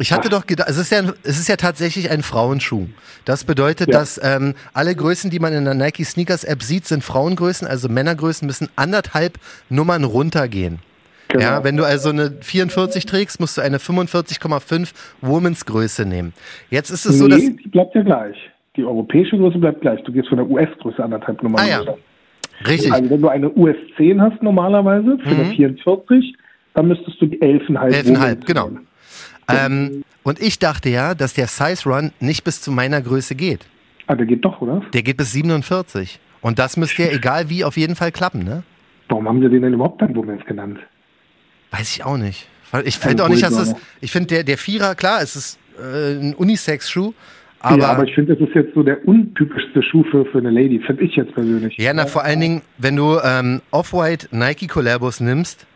[0.00, 2.86] Ich hatte doch gedacht, es ist ja, es ist ja tatsächlich ein Frauenschuh.
[3.24, 3.98] Das bedeutet, ja.
[3.98, 7.88] dass ähm, alle Größen, die man in der Nike Sneakers App sieht, sind Frauengrößen, also
[7.88, 9.38] Männergrößen müssen anderthalb
[9.68, 10.78] Nummern runtergehen.
[11.28, 11.44] Genau.
[11.44, 16.32] Ja, wenn du also eine 44 trägst, musst du eine 45,5 Womans Größe nehmen.
[16.70, 18.36] Jetzt ist es nee, so, dass die bleibt ja gleich.
[18.76, 20.00] Die europäische Größe bleibt gleich.
[20.04, 21.78] Du gehst von der US-Größe anderthalb Nummern ah, ja.
[21.78, 21.98] runter.
[22.66, 22.92] Richtig.
[22.92, 25.40] Also wenn du eine US 10 hast normalerweise für mhm.
[25.40, 26.36] eine 44,
[26.74, 28.68] dann müsstest du die 11,5 11,5, genau.
[28.68, 28.87] Nehmen.
[29.48, 33.66] Ähm, und ich dachte ja, dass der Size Run nicht bis zu meiner Größe geht.
[34.06, 34.82] Ah, der geht doch, oder?
[34.92, 36.20] Der geht bis 47.
[36.40, 38.62] Und das müsste ja egal wie auf jeden Fall klappen, ne?
[39.08, 40.78] Warum haben sie den denn überhaupt dann Womens genannt?
[41.70, 42.48] Weiß ich auch nicht.
[42.84, 43.74] Ich finde auch nicht, dass es.
[44.00, 47.14] Ich finde, der, der Vierer, klar, es ist äh, ein Unisex-Schuh.
[47.60, 50.50] Aber, ja, aber ich finde, das ist jetzt so der untypischste Schuh für, für eine
[50.50, 51.76] Lady, finde ich jetzt persönlich.
[51.76, 55.66] Ja, na, vor allen Dingen, wenn du ähm, Off-White Nike Collabos nimmst,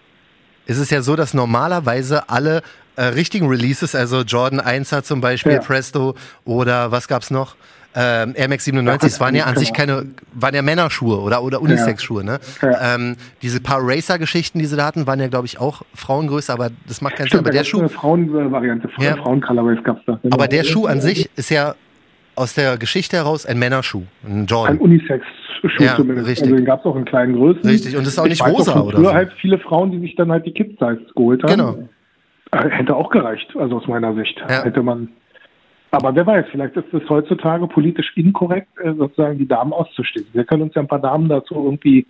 [0.67, 2.63] ist es ja so, dass normalerweise alle
[2.97, 5.61] äh, richtigen Releases, also Jordan 1er zum Beispiel, ja.
[5.61, 7.57] Presto oder was gab's noch?
[7.95, 11.61] Ähm, Air Max 97, es waren ja an sich keine, waren ja Männerschuhe oder, oder
[11.61, 12.39] Unisex-Schuhe, ne?
[12.63, 12.95] Ja.
[12.95, 16.71] Ähm, diese paar Racer-Geschichten, die sie da hatten, waren ja, glaube ich, auch Frauengröße, aber
[16.89, 17.41] das macht keinen Sinn.
[17.41, 17.87] Aber der Schuh.
[17.89, 19.17] Frauenvariante, ja.
[19.17, 20.19] Frauen-Colorways gab's da.
[20.31, 21.75] Aber der Schuh an sich ist ja
[22.35, 24.77] aus der Geschichte heraus ein Männerschuh, ein Jordan.
[24.77, 26.29] Ein Unisex-Schuh ja, zumindest.
[26.29, 26.45] Richtig.
[26.45, 27.69] Also den gab es auch in kleinen Größen.
[27.69, 29.13] Richtig, und das ist auch nicht ich rosa oder so.
[29.13, 31.51] halt viele Frauen, die sich dann halt die Kids-Size geholt haben.
[31.51, 31.79] Genau.
[32.55, 34.39] Hätte auch gereicht, also aus meiner Sicht.
[34.49, 34.65] Ja.
[34.65, 35.09] Hätte man.
[35.91, 40.27] Aber wer weiß, vielleicht ist es heutzutage politisch inkorrekt, äh, sozusagen die Damen auszustehen.
[40.33, 42.07] Wir können uns ja ein paar Damen dazu irgendwie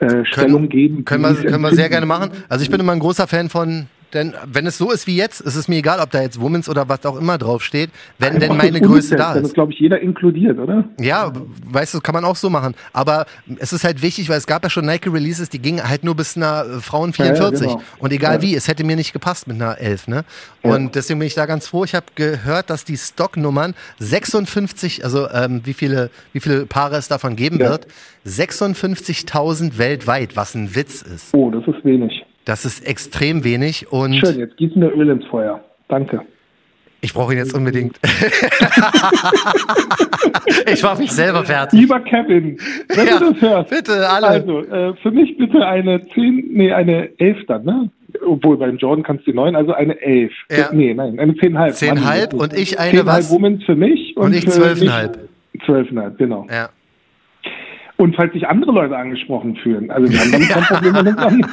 [0.00, 1.04] äh, Stellung geben.
[1.04, 2.30] Können wir, können wir sehr gerne machen.
[2.48, 5.40] Also ich bin immer ein großer Fan von denn wenn es so ist wie jetzt,
[5.40, 8.48] ist es mir egal, ob da jetzt Womens oder was auch immer draufsteht, wenn Einfach
[8.48, 9.36] denn meine Größe da ist.
[9.36, 10.84] Dann ist, glaube ich, jeder inkludiert, oder?
[10.98, 11.32] Ja,
[11.70, 12.74] weißt du, kann man auch so machen.
[12.92, 13.26] Aber
[13.58, 16.36] es ist halt wichtig, weil es gab ja schon Nike-Releases, die gingen halt nur bis
[16.36, 17.60] einer äh, Frauen 44.
[17.60, 17.84] Ja, ja, genau.
[17.98, 18.42] Und egal ja.
[18.42, 20.24] wie, es hätte mir nicht gepasst mit einer 11, ne?
[20.62, 21.84] Und deswegen bin ich da ganz froh.
[21.84, 27.08] Ich habe gehört, dass die Stocknummern 56, also ähm, wie viele, wie viele Paare es
[27.08, 27.86] davon geben wird,
[28.26, 31.34] 56.000 weltweit, was ein Witz ist.
[31.34, 32.24] Oh, das ist wenig.
[32.48, 34.14] Das ist extrem wenig und.
[34.14, 35.62] Schön, jetzt gießen wir Öl ins Feuer.
[35.86, 36.22] Danke.
[37.02, 38.00] Ich brauche ihn jetzt unbedingt.
[40.72, 41.78] ich mache mich selber fertig.
[41.78, 42.56] Lieber Kevin,
[42.88, 43.68] wenn ja, du das hörst.
[43.68, 44.28] Bitte, alle.
[44.28, 47.90] Also, äh, für mich bitte eine 10, nee, eine 11 dann, ne?
[48.26, 50.32] Obwohl beim Jordan kannst du 9, also eine 11.
[50.50, 50.70] Ja.
[50.72, 52.00] Nee, nein, eine 10,5.
[52.00, 53.30] 10,5 und ich eine 10 was?
[53.30, 54.16] 10,5 Womens für mich.
[54.16, 55.18] Und, und ich 12,5.
[55.66, 56.46] 12,5, genau.
[56.50, 56.70] Ja.
[57.98, 61.18] Und falls sich andere Leute angesprochen fühlen, also wir haben damit kein Problem mit uns
[61.18, 61.46] an.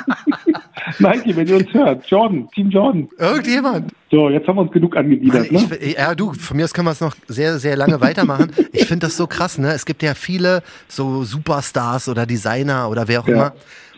[1.00, 3.10] Nike, wenn ihr uns hört, Jordan, Team Jordan.
[3.18, 3.92] Irgendjemand.
[4.12, 5.76] So, jetzt haben wir uns genug angebiedert, Mann, ne?
[5.78, 8.52] ich, ja, du, von mir aus können wir es noch sehr, sehr lange weitermachen.
[8.72, 9.72] ich finde das so krass, ne?
[9.74, 13.34] Es gibt ja viele so Superstars oder Designer oder wer auch Ja.
[13.34, 13.54] immer.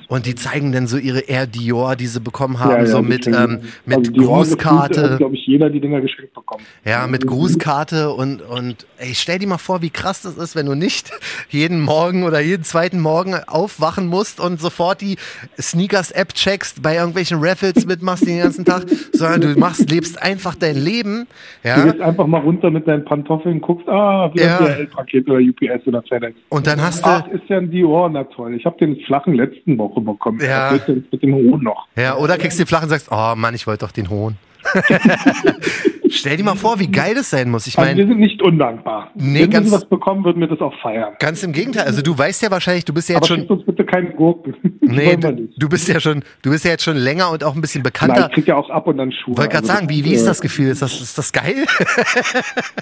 [0.09, 3.01] Und die zeigen dann so ihre Air Dior, die sie bekommen haben, Ja, ja, so
[3.01, 5.11] mit, ähm, mit also Grußkarte.
[5.11, 6.63] Hat, glaube ich, jeder die Dinger geschenkt bekommen.
[6.85, 10.65] Ja, mit Grußkarte und, und ey, stell dir mal vor, wie krass das ist, wenn
[10.65, 11.11] du nicht
[11.49, 15.17] jeden Morgen oder jeden zweiten Morgen aufwachen musst und sofort die
[15.59, 20.77] Sneakers-App checkst, bei irgendwelchen Raffles mitmachst den ganzen Tag, sondern du machst, lebst einfach dein
[20.77, 21.27] Leben.
[21.63, 24.57] Du Ja, gehst einfach mal runter mit deinen Pantoffeln, guckst, ah, wieder Ja.
[24.59, 26.35] ein DHL-Paket oder UPS oder FedEx.
[26.49, 28.55] und dann hast du, Ach, ist ja ein Dior, na toll.
[28.55, 30.39] Ich habe den flachen letzten Woche bekommen.
[30.41, 30.77] Ja.
[30.77, 31.87] Du mit dem hohen noch?
[31.95, 34.37] ja, oder kriegst den flach und sagst, oh Mann, ich wollte doch den hohen.
[36.09, 37.67] stell dir mal vor, wie geil das sein muss.
[37.67, 39.11] Ich Also wir meine, sind nicht undankbar.
[39.15, 41.13] Nee, Wenn ganz- wir was bekommen, würden wir das auch feiern.
[41.19, 41.85] ganz im Gegenteil.
[41.85, 44.09] Also du weißt ja wahrscheinlich, du bist ja Aber jetzt schon, schickt uns bitte keine
[44.11, 44.55] Gurken.
[44.81, 47.61] nee, du, du bist ja schon, du bist ja jetzt schon länger und auch ein
[47.61, 48.27] bisschen Nein, bekannter.
[48.27, 49.37] ich krieg ja auch ab und an Schuhe.
[49.37, 50.69] Wollte gerade Also sagen, wie, wie ist äh, das Gefühl?
[50.69, 51.65] Ist das, ist das geil?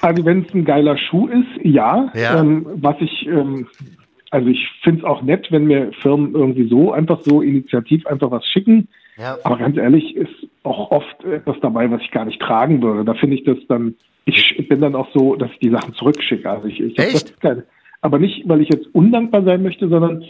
[0.01, 2.12] Also wenn es ein geiler Schuh ist, ja.
[2.15, 2.39] Ja.
[2.39, 3.67] Ähm, was ich, ähm,
[4.36, 8.32] also ich finde es auch nett, wenn mir Firmen irgendwie so einfach so initiativ einfach
[8.32, 8.89] was schicken.
[9.17, 9.38] Ja.
[9.45, 13.06] Aber ganz ehrlich, ist auch oft etwas dabei, was ich gar nicht tragen würde.
[13.06, 13.95] Da finde ich das dann,
[14.26, 16.50] ich bin dann auch so, dass ich die Sachen zurückschicke.
[16.50, 17.39] Also ich, ich Echt?
[17.39, 17.63] keine,
[18.02, 20.26] aber nicht, weil ich jetzt undankbar sein möchte, sondern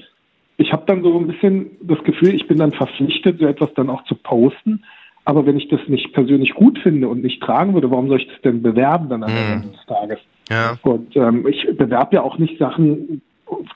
[0.58, 3.90] ich habe dann so ein bisschen das Gefühl, ich bin dann verpflichtet, so etwas dann
[3.90, 4.84] auch zu posten.
[5.26, 8.28] Aber wenn ich das nicht persönlich gut finde und nicht tragen würde, warum soll ich
[8.28, 9.32] das denn bewerben dann am.
[9.32, 10.20] Ende des Tages?
[10.52, 10.78] Ja.
[10.84, 13.24] Und ähm, ich bewerbe ja auch nicht Sachen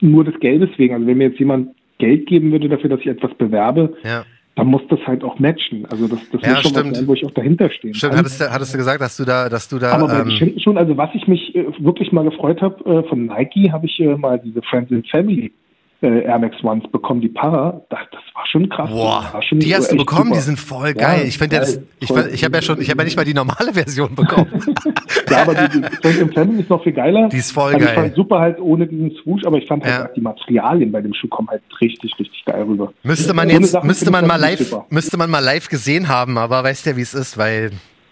[0.00, 0.94] nur des Geldes wegen.
[0.94, 4.24] Also wenn mir jetzt jemand Geld geben würde dafür, dass ich etwas bewerbe, Ja.
[4.56, 5.86] dann muss das halt auch matchen.
[5.90, 6.90] Also das, das Ja, muss schon stimmt.
[6.90, 9.24] was sein, wo ich auch dahinter stehen Stimmt, hattest du, hattest du gesagt, dass du
[9.24, 12.24] da, dass du da, Aber bei ähm, schon, also was ich mich äh, wirklich mal
[12.24, 15.52] gefreut habe, äh, von Nike habe ich äh, mal diese Friends and Family
[16.02, 18.90] äh, Air Max Ones bekommen, die Para, das, das war schon krass.
[18.90, 20.36] boah, schon die hast du bekommen, super.
[20.36, 21.24] die sind voll Ja, geil.
[21.26, 23.34] ich finde ja, das, ich, ich habe ja schon, ich habe ja nicht mal die
[23.34, 24.50] normale Version bekommen.
[25.28, 27.28] Ja, aber die, die and Family ist noch viel geiler.
[27.28, 27.94] Die ist voll also geil.
[27.94, 30.08] Ich fand super halt ohne diesen Swoosh, aber ich fand halt Ja.
[30.14, 32.92] die Materialien bei dem Schuh kommen halt richtig, richtig geil rüber.
[33.04, 34.86] müsste man jetzt, Sachen müsste man ich mal live, super.
[34.90, 37.70] müsste man mal live gesehen haben, aber weißt ja, wie es ist, weil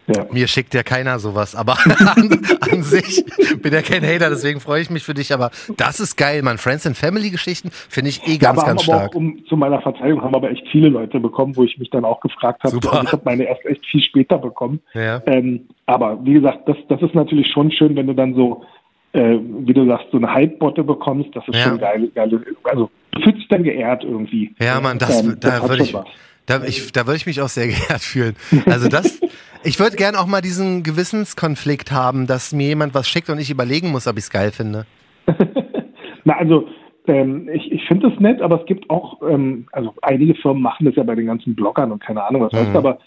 [0.08, 0.26] Ja.
[0.30, 1.54] mir schickt ja keiner sowas.
[1.54, 3.24] Aber an, an sich
[3.62, 5.32] bin ja kein Hater, deswegen freue ich mich für dich.
[5.32, 6.58] Aber das ist geil, man.
[6.58, 9.10] Friends and Family Geschichten finde ich eh ganz, aber ganz stark.
[9.10, 12.04] auch, um, zu meiner Verteidigung haben aber echt viele Leute bekommen, wo ich mich dann
[12.04, 12.72] auch gefragt habe.
[12.72, 13.02] Super.
[13.04, 14.80] Ich habe meine erst echt viel später bekommen.
[14.94, 15.22] Ja.
[15.26, 18.64] Ähm, aber wie gesagt, das, das ist natürlich schon schön, wenn du dann so,
[19.12, 21.30] äh, wie du sagst, so eine Hype-Botte bekommst.
[21.34, 22.40] Das ist schon geil, geil.
[22.64, 24.54] Also du fühlst dich dann geehrt irgendwie.
[24.60, 26.06] Ja, Mann, das, Ähm, da würde ich, was.
[26.48, 28.36] Da, ich, da würde ich mich auch sehr geehrt fühlen.
[28.66, 29.20] Also das,
[29.64, 33.50] ich würde gern auch mal diesen Gewissenskonflikt haben, dass mir jemand was schickt und ich
[33.50, 34.86] überlegen muss, ob ich es geil finde.
[36.24, 36.68] Na, also
[37.06, 40.86] ähm, ich, ich finde das nett, aber es gibt auch, ähm, also einige Firmen machen
[40.86, 42.56] das ja bei den ganzen Bloggern und keine Ahnung was Mhm.
[42.58, 42.98] heißt, aber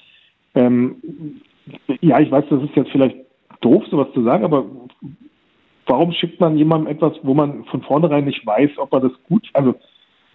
[0.55, 0.95] ähm,
[2.01, 3.15] ja, ich weiß, das ist jetzt vielleicht
[3.61, 4.65] doof, sowas zu sagen, aber
[5.85, 9.47] warum schickt man jemandem etwas, wo man von vornherein nicht weiß, ob er das gut,
[9.53, 9.75] also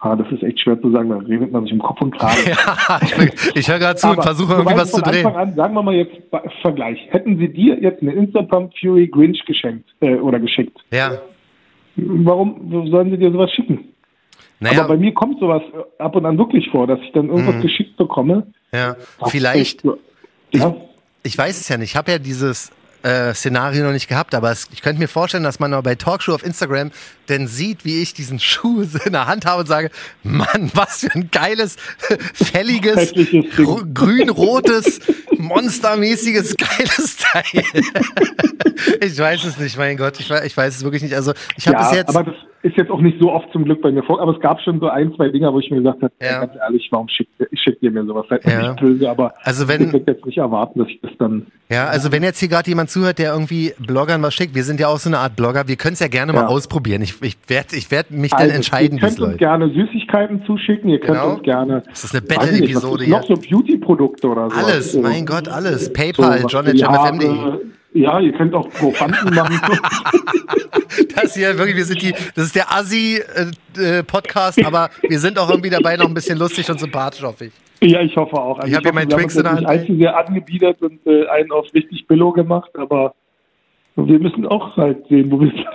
[0.00, 2.36] ah, das ist echt schwer zu sagen, da redet man sich im Kopf und Kragen.
[2.46, 5.26] Ja, ich, ich höre gerade zu und versuche irgendwie was zu drehen.
[5.26, 6.14] Anfang an, sagen wir mal jetzt
[6.62, 6.98] Vergleich.
[7.10, 11.18] Hätten sie dir jetzt eine Instapump Fury Grinch geschenkt äh, oder geschickt, Ja,
[11.96, 13.92] warum sollen sie dir sowas schicken?
[14.60, 17.28] naja, Aber bei mir kommt sowas äh, ab und an wirklich vor, dass ich dann
[17.28, 17.62] irgendwas Mhm.
[17.62, 18.46] geschickt bekomme.
[18.72, 18.96] ja.
[19.28, 19.98] Vielleicht, so-
[20.52, 20.74] Ja,
[21.22, 22.70] ich weiß es ja nicht, ich habe ja dieses
[23.02, 26.34] äh, Szenario noch nicht gehabt, aber es, ich könnte mir vorstellen, dass man bei Talkshow
[26.34, 26.90] auf Instagram
[27.26, 29.90] dann sieht, wie ich diesen Schuh in der Hand habe und sage,
[30.22, 31.76] Mann, was für ein geiles,
[32.34, 33.12] fälliges,
[33.94, 35.00] grün-rotes,
[35.38, 37.62] monstermäßiges, geiles Teil.
[39.00, 41.14] ich weiß es nicht, mein Gott, ich, ich weiß es wirklich nicht.
[41.14, 42.16] Also ich habe ja bis jetzt...
[42.16, 44.20] aber das ist jetzt auch nicht so oft zum Glück bei mir vor.
[44.20, 46.40] Aber es gab schon so ein, zwei Dinger, wo ich mir gesagt habe, Ja.
[46.40, 48.26] ganz ehrlich, warum schickt ich schick dir mir sowas?
[48.28, 48.70] Seid Ja.
[48.72, 51.46] nicht böse, aber Also wenn- ich würde jetzt nicht erwarten, dass ich das dann.
[51.68, 54.80] Ja, also wenn jetzt hier gerade jemand zuhört, der irgendwie Bloggern was schickt, wir sind
[54.80, 56.46] ja auch so eine Art Blogger, wir können es ja gerne mal Ja.
[56.48, 57.02] ausprobieren.
[57.02, 59.38] Ich, ich werde ich werd mich dann Also, entscheiden, ihr wie es könnt uns läuft.
[59.38, 61.34] gerne Süßigkeiten zuschicken, ihr könnt Genau.
[61.34, 61.82] uns gerne.
[61.88, 63.36] Das ist eine Battle-Episode ist Noch hier.
[63.36, 64.56] so Beauty-Produkte oder so.
[64.56, 65.86] Alles, So- mein Gott, alles.
[65.86, 67.28] so PayPal, was John für at die jamfm.de.
[67.28, 67.60] Haare.
[67.94, 69.60] Ja, ihr könnt auch GoFundMe machen.
[71.14, 75.70] Das hier wirklich, wir sind die, das ist der Assi-Podcast, aber wir sind auch irgendwie
[75.70, 77.52] dabei noch ein bisschen lustig und sympathisch, hoffe ich.
[77.82, 78.58] Ja, ich hoffe auch.
[78.58, 79.66] Also Ich hab hier hoffe, meinen Twix in der Hand.
[79.66, 83.14] allzu sehr angebiedert und äh, einen auf richtig Billo gemacht, aber
[83.96, 85.66] wir müssen auch halt sehen, wo wir sind.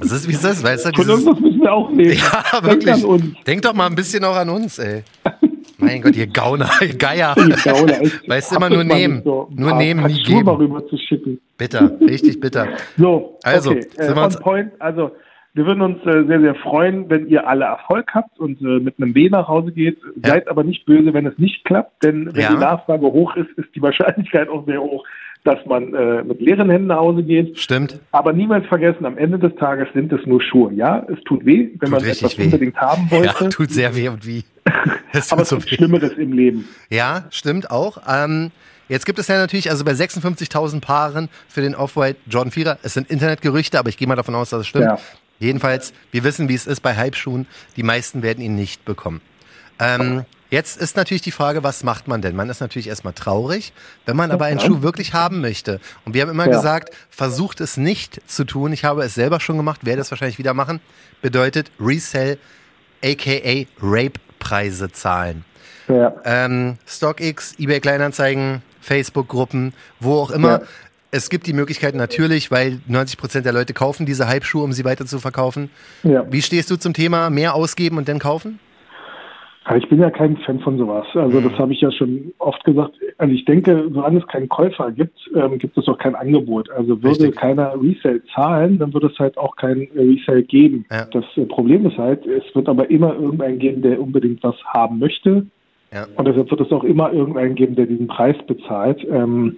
[0.00, 0.90] Das ist, wie ist, weißt du?
[1.02, 2.12] Von irgendwas müssen wir auch leben.
[2.12, 3.04] ja, wirklich.
[3.04, 3.24] uns.
[3.46, 5.02] Denk doch mal ein bisschen auch an uns, ey.
[5.78, 7.34] Mein Gott, ihr Gauner, ihr Geier.
[8.26, 9.20] Weißt du, immer nur das nehmen.
[9.22, 10.48] So Nur nehmen, nie geben.
[10.48, 11.38] rüber zu schicken.
[11.58, 12.68] Bitter, richtig bitter.
[12.96, 13.82] So, Also, okay.
[13.82, 14.72] sind Äh, wir uns- point.
[14.78, 15.10] Also
[15.56, 18.94] Wir würden uns äh, sehr, sehr freuen, wenn ihr alle Erfolg habt und äh, mit
[19.00, 19.98] einem B nach Hause geht.
[20.22, 20.32] Ja.
[20.32, 22.50] Seid aber nicht böse, wenn es nicht klappt, denn wenn Ja.
[22.52, 25.02] die Nachfrage hoch ist, ist die Wahrscheinlichkeit auch sehr hoch,
[25.44, 27.58] dass man äh, mit leeren Händen nach Hause geht.
[27.58, 27.98] Stimmt.
[28.12, 30.74] Aber niemals vergessen, am Ende des Tages sind es nur Schuhe.
[30.74, 32.44] Ja, es tut weh, wenn Tut man etwas weh.
[32.44, 33.48] unbedingt haben Ja, wollte.
[33.50, 34.44] tut sehr weh und wie.
[35.12, 35.76] Es aber es so gibt weh.
[35.76, 36.68] Schlimmeres im Leben.
[36.90, 37.96] Ja, stimmt auch.
[38.06, 38.50] Ähm,
[38.90, 42.92] jetzt gibt es ja natürlich, also bei 56.000 Paaren für den Off-White Jordan 4er, es
[42.92, 44.84] sind Internetgerüchte, aber ich gehe mal davon aus, dass es stimmt.
[44.84, 44.98] Ja.
[45.38, 47.46] Jedenfalls, wir wissen, wie es ist bei Hype-Schuhen.
[47.76, 49.20] Die meisten werden ihn nicht bekommen.
[49.78, 52.34] Ähm, jetzt ist natürlich die Frage, was macht man denn?
[52.34, 53.74] Man ist natürlich erstmal traurig,
[54.06, 54.60] wenn man aber einen.
[54.60, 55.80] Schuh wirklich haben möchte.
[56.06, 56.56] Und wir haben immer Ja.
[56.56, 58.72] gesagt, versucht es nicht zu tun.
[58.72, 60.80] Ich habe es selber schon gemacht, werde es wahrscheinlich wieder machen.
[61.20, 62.38] Bedeutet Resell,
[63.04, 65.44] aka Rape-Preise zahlen
[65.88, 66.14] Ja.
[66.24, 70.60] ähm, StockX, eBay Kleinanzeigen, Facebook-Gruppen, wo auch immer.
[70.60, 70.66] Ja.
[71.10, 75.06] Es gibt die Möglichkeit natürlich, weil 90% der Leute kaufen diese Hype-Schuhe, um sie weiter
[75.06, 75.70] zu verkaufen.
[76.02, 76.24] ja.
[76.30, 78.58] Wie stehst du zum Thema mehr ausgeben und dann kaufen?
[79.74, 81.06] Ich bin ja kein Fan von sowas.
[81.14, 82.92] Also das habe ich ja schon oft gesagt.
[83.18, 86.70] Also ich denke, solange es keinen Käufer gibt, ähm, gibt es auch kein Angebot.
[86.70, 87.36] Also würde Richtig.
[87.36, 90.84] keiner Resale zahlen, dann würde es halt auch kein äh, Resale geben.
[90.88, 91.06] Ja.
[91.06, 95.00] Das äh, Problem ist halt, es wird aber immer irgendeinen geben, der unbedingt was haben
[95.00, 95.46] möchte.
[95.92, 96.06] Ja.
[96.14, 99.04] Und deshalb wird es auch immer irgendeinen geben, der diesen Preis bezahlt.
[99.10, 99.56] Ähm,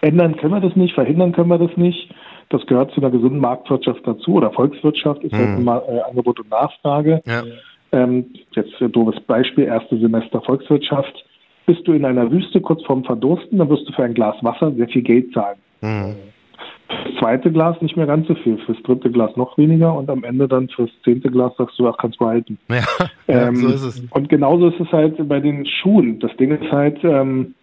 [0.00, 2.14] ändern können wir das nicht, verhindern können wir das nicht.
[2.48, 5.58] Das gehört zu einer gesunden Marktwirtschaft dazu oder Volkswirtschaft ist halt Mhm.
[5.62, 7.20] immer äh, Angebot und Nachfrage.
[7.26, 7.42] Ja.
[7.92, 11.24] Ähm, jetzt ein doofes Beispiel, erste Semester Volkswirtschaft.
[11.66, 14.70] Bist du in einer Wüste kurz vorm Verdursten, dann wirst du für ein Glas Wasser
[14.72, 15.58] sehr viel Geld zahlen.
[15.80, 16.14] Mhm.
[16.88, 20.22] Fürs zweite Glas nicht mehr ganz so viel, fürs dritte Glas noch weniger und am
[20.22, 22.58] Ende dann fürs zehnte Glas sagst du, ach, kannst du halten.
[22.68, 22.76] Ja,
[23.26, 24.04] ja Ähm, so ist es.
[24.10, 26.20] Und genauso ist es halt bei den Schuhen.
[26.20, 27.54] Das Ding ist halt, ähm,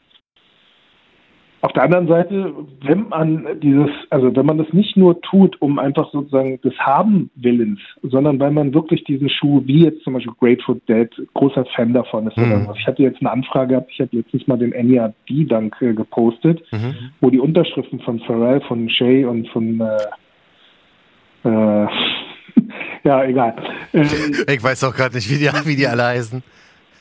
[1.64, 5.80] auf der anderen Seite, wenn man dieses, also wenn man das nicht nur tut, um
[5.80, 10.34] einfach sozusagen des Haben Willens, sondern weil man wirklich diesen Schuh, wie jetzt zum Beispiel
[10.40, 12.36] Grateful Dead, großer Fan davon ist.
[12.38, 12.68] Mhm.
[12.78, 16.96] Ich hatte jetzt eine Anfrage gehabt, ich habe letztens mal den NERD-Dank äh, gepostet, Mhm.
[17.22, 21.88] wo die Unterschriften von Pharrell, von Shay und von äh, äh,
[23.06, 23.56] ja, egal.
[23.94, 24.06] Ähm,
[24.50, 26.44] Ich weiß auch gerade nicht, wie die, wie die alle heißen.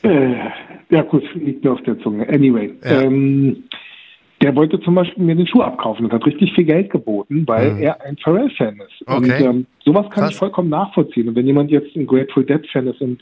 [0.03, 0.35] äh,
[0.89, 2.27] ja gut, liegt mir auf der Zunge.
[2.29, 3.01] Anyway, Ja.
[3.01, 3.63] ähm,
[4.43, 7.71] der wollte zum Beispiel mir den Schuh abkaufen und hat richtig viel Geld geboten, weil
[7.71, 7.81] Mhm.
[7.81, 9.07] er ein Pharrell-Fan ist.
[9.07, 9.43] Und Okay.
[9.45, 10.31] ähm, sowas kann Krass.
[10.33, 11.29] ich vollkommen nachvollziehen.
[11.29, 13.19] Und wenn jemand jetzt ein Grateful Dead-Fan ist und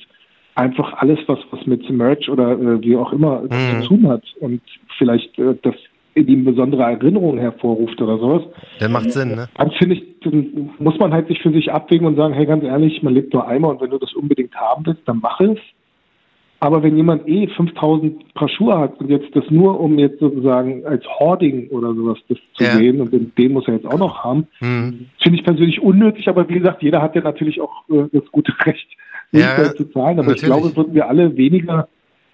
[0.56, 3.82] einfach alles, was, was mit Merch oder äh, wie auch immer Mhm.
[3.82, 4.62] zu tun hat und
[4.98, 5.76] vielleicht äh, das
[6.16, 8.42] in ihm besondere Erinnerungen hervorruft oder sowas,
[8.80, 9.48] Dann macht Sinn, ne?
[9.56, 12.64] dann finde ich, dann muss man halt sich für sich abwägen und sagen, hey, ganz
[12.66, 15.58] ehrlich, man lebt nur einmal und wenn du das unbedingt haben willst, dann mach es.
[16.64, 20.86] Aber wenn jemand eh 5000 Paar Schuhe hat und jetzt das nur, um jetzt sozusagen
[20.86, 22.78] als Hoarding oder sowas das zu Ja.
[22.78, 25.08] sehen und den, muss er jetzt auch noch haben, Mhm.
[25.22, 28.54] finde ich persönlich unnötig, aber wie gesagt, jeder hat ja natürlich auch äh, das gute
[28.66, 28.88] Recht,
[29.32, 30.20] nicht Ja, zu zahlen.
[30.20, 30.62] Aber ich natürlich.
[30.62, 31.88] glaube, würden wir alle weniger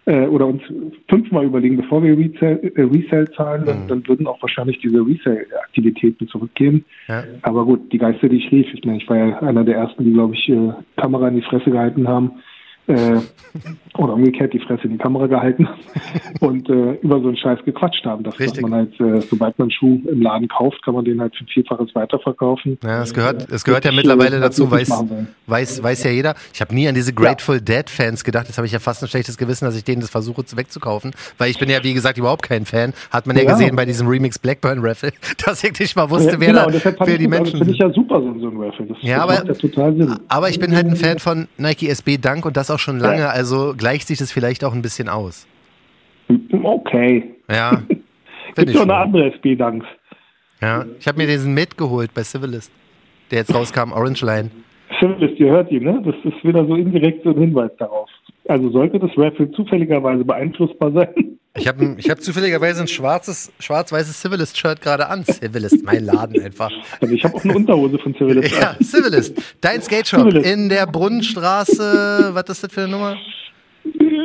[0.07, 0.61] äh, oder uns
[1.09, 3.87] fünfmal überlegen, bevor wir Resale, äh, Resale zahlen, dann, Mhm.
[3.87, 6.83] dann würden auch wahrscheinlich diese Resale-Aktivitäten zurückgehen.
[7.07, 7.23] Ja.
[7.43, 10.03] Aber gut, die Geister, die ich rief, ich meine, ich war ja einer der ersten,
[10.03, 12.31] die, glaube ich, äh, Kamera in die Fresse gehalten haben.
[12.87, 13.19] Äh,
[13.97, 15.67] oder umgekehrt die Fresse in die Kamera gehalten
[16.41, 18.23] und äh, über so einen Scheiß gequatscht haben.
[18.23, 18.61] Dass Richtig.
[18.61, 21.43] man halt, äh, sobald man einen Schuh im Laden kauft, kann man den halt für
[21.43, 22.77] ein Vielfaches weiterverkaufen.
[22.83, 24.91] Ja, es gehört, es gehört ja mittlerweile äh, dazu, weiß,
[25.47, 26.35] weiß, weiß ja jeder.
[26.53, 28.45] Ich habe nie an diese Grateful Dead Fans gedacht.
[28.47, 31.11] Jetzt habe ich ja fast ein schlechtes Gewissen, dass ich denen das versuche zu- wegzukaufen.
[31.39, 32.93] Weil ich bin ja, wie gesagt, überhaupt kein Fan.
[33.11, 33.51] Hat man ja, Ja.
[33.53, 35.11] gesehen bei diesem Remix Blackburn Raffle,
[35.45, 37.79] dass ich nicht mal wusste, Ja, wer genau, da, wer die das- Menschen finde ich
[37.79, 38.85] ja super, so, ein Raffle.
[38.85, 40.15] Das, Ja, das aber- ja total Sinn.
[40.27, 43.19] Aber ich bin halt ein Fan von Nike SB Dank und das auch schon lange,
[43.21, 43.29] Ja.
[43.29, 45.47] also gleicht sich das vielleicht auch ein bisschen aus.
[46.63, 47.35] Okay.
[47.49, 47.81] Ja.
[48.55, 49.85] Gibt noch eine andere SB-Danks?
[50.61, 50.85] Ja.
[50.99, 52.71] Ich habe mir diesen mitgeholt bei Civilist,
[53.31, 54.49] der jetzt rauskam, Orange Line.
[54.99, 56.01] Civilist, ihr hört ihn, ne?
[56.03, 58.09] Das ist wieder so indirekt so ein Hinweis darauf.
[58.47, 61.37] Also sollte das Raffle zufälligerweise beeinflussbar sein?
[61.57, 65.25] Ich habe ich hab zufälligerweise ein schwarzes, schwarz-weißes Civilist-Shirt gerade an.
[65.25, 66.71] Civilist, mein Laden einfach.
[67.01, 68.55] Also ich habe auch eine Unterhose von Civilist.
[68.55, 72.29] Ja, Civilist, dein Skate Shop in der Brunnenstraße.
[72.33, 73.17] Was ist das für eine Nummer?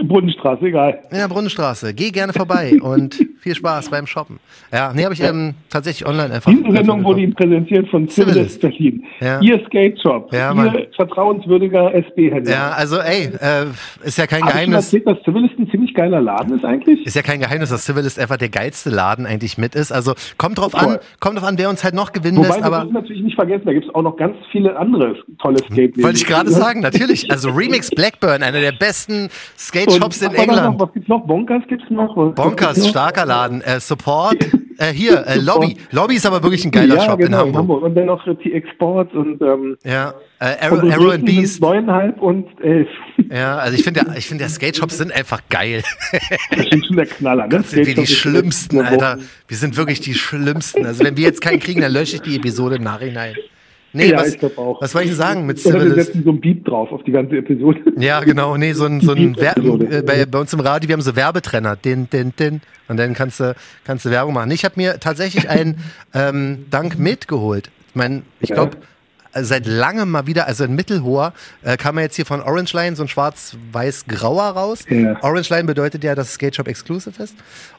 [0.04, 1.00] Brunnenstraße, egal.
[1.10, 1.94] In der Brunnenstraße.
[1.94, 4.38] Geh gerne vorbei und viel Spaß beim Shoppen.
[4.72, 6.50] Ja, nee, habe ich ähm, tatsächlich online einfach.
[6.50, 8.60] Diese Sendung wurde Ihnen präsentiert von Civilist.
[8.60, 9.04] Berlin.
[9.20, 9.40] Ja.
[9.40, 10.32] Ihr Skate Shop.
[10.32, 10.76] Ja, Ihr Mann.
[10.96, 12.52] vertrauenswürdiger SB-Händler.
[12.52, 13.66] Ja, also ey, äh,
[14.04, 14.84] ist ja kein Hab ich Geheimnis.
[14.86, 17.06] erzählt, dass Civilist ein ziemlich geiler Laden ist eigentlich?
[17.06, 19.92] Ist ja kein Geheimnis, dass Civilist einfach der geilste Laden eigentlich mit ist.
[19.92, 20.94] Also kommt drauf Toll.
[20.94, 22.60] an, kommt drauf an, wer uns halt noch gewinnen Wobei, lässt.
[22.60, 25.58] wir Aber dürfen natürlich nicht vergessen, da gibt es auch noch ganz viele andere tolle
[25.58, 27.30] skate wollte ich gerade sagen, natürlich.
[27.30, 30.78] Also Remix Blackburn, einer der besten Skate Shops in England.
[30.78, 31.26] Noch, was gibt's noch?
[31.26, 32.16] Bonkers gibt's noch?
[32.16, 32.90] Was- Bonkers, gibt's noch?
[32.90, 33.60] starker Laden.
[33.62, 34.36] Äh, Support,
[34.78, 35.76] Äh, hier, äh, Lobby.
[35.90, 37.56] Lobby ist aber wirklich ein geiler ja, Shop genau, in Hamburg.
[37.56, 37.82] Hamburg.
[37.82, 41.60] Und dann noch TX Sports und ähm, Ja, äh, Arrow, unsere Arrow and Beast.
[41.60, 42.88] Neuneinhalb und elf.
[43.30, 45.82] Ja, also ich finde, ich finde, der Skate-Shops sind einfach geil.
[46.50, 47.48] Das sind schon der Knaller, ne?
[47.50, 49.18] Das sind wir die Schlimmsten, Alter.
[49.48, 50.84] Wir sind wirklich die Schlimmsten.
[50.84, 53.34] Also wenn wir jetzt keinen kriegen, dann lösche ich die Episode im Nachhinein.
[53.94, 54.80] Nee, Ja, was, ich glaub auch.
[54.80, 56.06] was wollte ich sagen mit Oder wir Civilist?
[56.06, 57.80] setzen so ein Beat drauf auf die ganze Episode.
[57.98, 61.02] Ja, genau, nee, so ein, so ein äh, bei, bei uns im Radio, wir haben
[61.02, 64.50] so Werbetrenner, din, din, din, und dann kannst du, kannst du Werbung machen.
[64.50, 65.78] Ich habe mir tatsächlich einen
[66.14, 67.70] ähm, Dank mitgeholt.
[67.90, 68.54] Ich meine, ich Ja.
[68.56, 68.78] glaube,
[69.34, 72.96] seit langem mal wieder, also ein mittelhoher, äh, kam er jetzt hier von Orange Line,
[72.96, 74.84] so ein schwarz-weiß-grauer raus.
[74.88, 75.16] Ja.
[75.22, 77.34] Orange Line bedeutet ja, dass es Skate Shop Exclusive ist.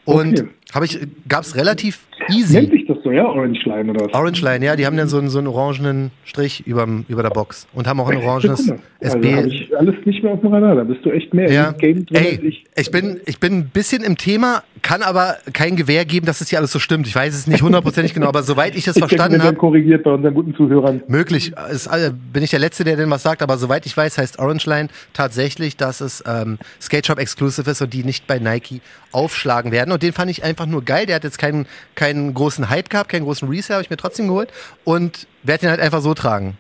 [0.05, 0.49] Und Okay.
[0.73, 2.69] habe ich, gab's relativ Nennt easy.
[2.71, 3.25] sich das so, ja?
[3.25, 4.13] Orange Line oder was?
[4.13, 7.29] Orange Line, ja, die haben dann so einen, so einen orangenen Strich überm, über der
[7.31, 9.35] Box und haben auch ein orangenes Also SB.
[9.35, 10.75] habe ich alles nicht mehr auf dem Radar.
[10.75, 11.69] Da bist du echt mehr Ja.
[11.69, 12.65] im Game drin Ey, ich.
[12.77, 16.49] ich bin, ich bin ein bisschen im Thema, kann aber kein Gewähr geben, dass es
[16.49, 17.07] hier alles so stimmt.
[17.07, 20.11] Ich weiß es nicht hundertprozentig genau, aber soweit ich es Ich verstanden habe, korrigiert bei
[20.11, 21.01] unseren guten Zuhörern.
[21.07, 24.17] möglich, ist, äh, bin ich der Letzte, der denn was sagt, aber soweit ich weiß,
[24.17, 28.39] heißt Orange Line tatsächlich, dass es ähm, Skate Shop Exclusive ist und die nicht bei
[28.39, 29.92] Nike aufschlagen werden.
[29.93, 31.05] Und den fand ich einfach nur geil.
[31.05, 34.27] Der hat jetzt keinen, keinen großen Hype gehabt, keinen großen Resale, habe ich mir trotzdem
[34.27, 34.49] geholt
[34.83, 36.57] und werde den halt einfach so tragen.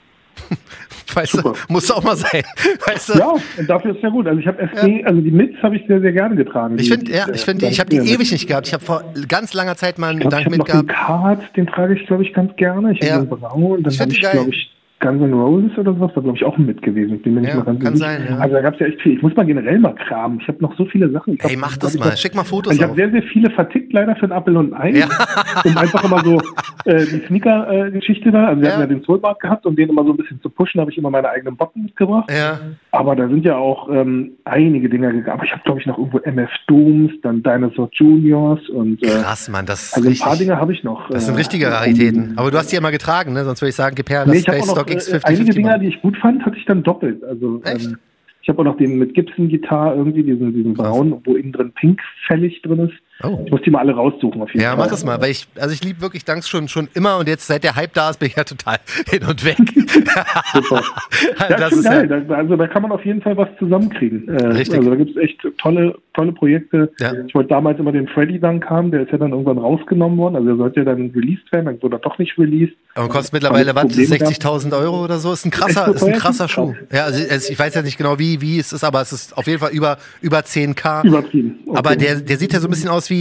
[1.13, 1.53] weißt du, Super.
[1.67, 2.43] muss auch mal sein.
[2.87, 3.19] Weißt du?
[3.19, 4.25] Ja, und dafür ist ja gut.
[4.27, 6.75] Also ich habe SD, also die Mids habe ich sehr, sehr gerne getragen.
[6.79, 8.65] Ich finde, ja, ich finde, ich habe die ja, ewig nicht gehabt.
[8.67, 10.77] Ich habe vor ganz langer Zeit mal einen Ich, glaub, ich Dank habe noch einen
[10.87, 11.07] mitgehabt.
[11.07, 12.93] Card, den trage ich, glaube ich, ganz gerne.
[12.93, 13.13] Ich Ja.
[13.15, 14.31] habe einen braun, dann Ich find habe ich, geil.
[14.33, 17.21] glaube ich, Guns N' Roses oder sowas, da glaube ich auch mit gewesen.
[17.21, 18.37] Bin mir nicht ja, ganz kann sein, ja.
[18.37, 19.13] Also da gab es ja echt viel.
[19.13, 20.39] Ich muss mal generell mal kramen.
[20.39, 21.33] Ich habe noch so viele Sachen.
[21.33, 22.11] Ich glaub, hey, mach das mal.
[22.11, 22.71] Hab, Schick mal Fotos.
[22.71, 24.99] Also ich habe sehr, sehr viele vertickt leider für ein Apple und ein Ei.
[24.99, 25.07] Ja.
[25.65, 26.41] Um einfach immer so
[26.85, 28.47] äh, die Sneaker-Geschichte da.
[28.47, 28.73] Also wir ja.
[28.73, 30.97] hatten ja den Zollbart gehabt, um den immer so ein bisschen zu pushen, habe ich
[30.97, 32.29] immer meine eigenen Bocken mitgebracht.
[32.31, 32.59] Ja.
[32.91, 35.37] Aber da sind ja auch ähm, einige Dinger gegangen.
[35.37, 39.47] Aber ich habe, glaube ich, noch irgendwo MF Dooms, dann Dinosaur Juniors und äh, Krass,
[39.49, 41.09] Mann, das Also ein richtig, paar Dinge habe ich noch.
[41.09, 42.33] Das sind äh, richtige Raritäten.
[42.35, 43.43] Aber du hast die ja mal getragen, ne?
[43.45, 46.01] Sonst würde ich sagen, Geperl, das nee, Space Stock äh, X50 einige Dinger, die ich
[46.01, 47.23] gut fand, hatte ich dann doppelt.
[47.23, 47.97] Also ähm,
[48.41, 52.01] ich habe auch noch den mit Gibson-Gitarre irgendwie, diesen, diesen braunen, wo innen drin pink
[52.27, 52.93] fällig drin ist.
[53.23, 53.41] Oh.
[53.45, 54.77] Ich muss die mal alle raussuchen auf jeden Ja, Fall.
[54.79, 57.47] mach das mal, weil ich, also ich liebe wirklich Danks schon, schon immer und jetzt
[57.47, 58.77] seit der Hype da ist, bin ich ja total
[59.09, 59.57] hin und weg.
[60.53, 60.83] Super.
[61.39, 62.25] Ja, das das ist geil.
[62.29, 64.27] ja, also da kann man auf jeden Fall was zusammenkriegen.
[64.29, 64.77] Äh, Richtig.
[64.77, 66.91] Also da gibt es echt tolle, tolle Projekte.
[66.99, 67.13] Ja.
[67.27, 70.35] Ich wollte damals immer den Freddy Dank haben, der ist ja dann irgendwann rausgenommen worden.
[70.35, 72.73] Also der sollte ja dann released werden, dann wurde er doch nicht released.
[72.95, 75.33] und kostet mittlerweile Aber was, das Problem gab- 60.000 Euro oder so?
[75.33, 76.73] Ist ein krasser, so ist ein krasser Schuh.
[76.91, 79.47] Ja, also ich weiß ja nicht genau wie, wie es ist, aber es ist auf
[79.47, 81.05] jeden Fall über, über 10k.
[81.05, 81.59] Übertrieben.
[81.65, 81.77] Okay.
[81.77, 83.12] Aber der, der sieht ja so ein bisschen aus wie,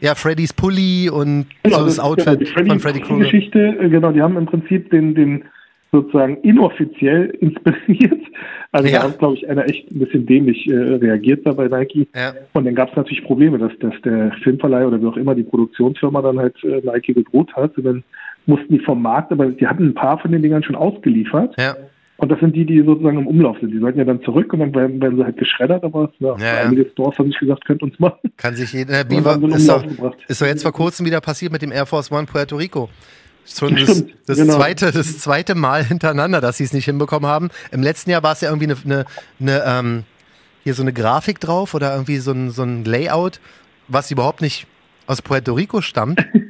[0.00, 3.24] ja, Freddys Pulli und Genau, so das Outfit genau, die Freddy, von Freddy Krueger.
[3.24, 5.44] Geschichte, äh, genau, die haben im Prinzip den, den
[5.92, 8.20] sozusagen inoffiziell inspiriert.
[8.72, 8.98] Also Ja.
[8.98, 12.08] da hat, glaube ich, einer echt ein bisschen dämlich äh, reagiert da bei Nike.
[12.14, 12.34] Ja.
[12.54, 15.44] Und dann gab es natürlich Probleme, dass, dass der Filmverleih oder wie auch immer die
[15.44, 17.78] Produktionsfirma dann halt äh, Nike gedroht hat.
[17.78, 18.02] Und dann
[18.46, 21.54] mussten die vom Markt, aber die hatten ein paar von den Dingern schon ausgeliefert.
[21.58, 21.76] Ja.
[22.16, 23.72] Und das sind die, die sozusagen im Umlauf sind.
[23.72, 25.82] Die sollten ja dann zurück und dann werden, werden sie halt geschreddert.
[25.82, 26.60] Aber ja, Ja, ja.
[26.60, 28.30] einige Stores haben sich gesagt, könnt uns machen.
[28.36, 29.00] Kann sich jeder.
[29.00, 29.84] Äh, in ist, doch,
[30.28, 32.88] ist doch jetzt vor kurzem wieder passiert mit dem Air Force One Puerto Rico.
[33.46, 34.54] Schon das, das, genau.
[34.56, 37.50] zweite, das zweite Mal hintereinander, dass sie es nicht hinbekommen haben.
[37.72, 39.04] Im letzten Jahr war es ja irgendwie eine, eine,
[39.40, 40.04] eine ähm,
[40.62, 43.40] hier so eine Grafik drauf oder irgendwie so ein, so ein Layout,
[43.88, 44.66] was überhaupt nicht
[45.06, 46.24] aus Puerto Rico stammt.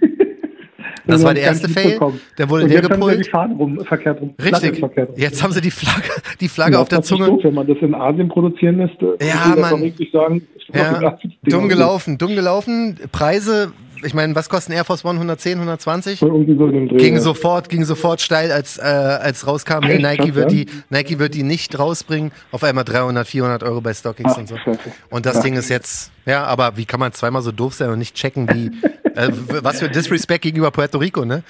[1.07, 1.99] Das war der erste Fail.
[2.37, 3.27] Dann wurde und der jetzt haben sie gepult.
[3.27, 4.35] die Fahne rum, verkehrt rum.
[4.43, 4.79] Richtig.
[4.79, 5.17] Verkehrt rum.
[5.19, 6.09] Jetzt haben sie die Flagge,
[6.41, 7.27] die Flagge auf der das ist Zunge.
[7.27, 8.97] Doof, wenn man das in Asien produzieren lässt.
[9.21, 12.99] Ja, wirklich sagen, Ja, dumm gelaufen, dumm gelaufen.
[13.13, 13.73] Preise,
[14.05, 15.15] ich meine, was kosten Air Force One?
[15.15, 16.19] 110, 120?
[16.21, 16.29] sind.
[16.29, 17.21] Irgendwie so Dreh, Ging ja.
[17.21, 20.03] sofort, ging sofort steil, als, äh, als rauskam, Echt?
[20.03, 20.65] Nike Krass, wird ja?
[20.65, 22.33] die, Nike wird die nicht rausbringen.
[22.53, 24.57] Auf einmal 300, 400 Euro bei StockX Ach, und so.
[24.57, 24.79] Scheiße.
[25.11, 25.43] Und das Ja.
[25.43, 28.49] Ding ist jetzt, ja, aber wie kann man zweimal so doof sein und nicht checken,
[28.51, 28.67] wie,
[29.15, 29.29] äh,
[29.63, 31.43] was für Disrespect gegenüber Puerto Rico, ne?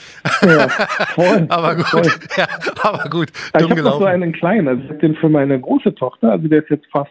[0.43, 0.69] Ja,
[1.15, 2.03] voll, Aber voll.
[2.03, 2.47] gut, ja,
[2.83, 5.61] aber gut, Ja, ich habe noch so einen kleinen, also ich habe den für meine
[5.61, 7.11] große Tochter, also der ist jetzt fast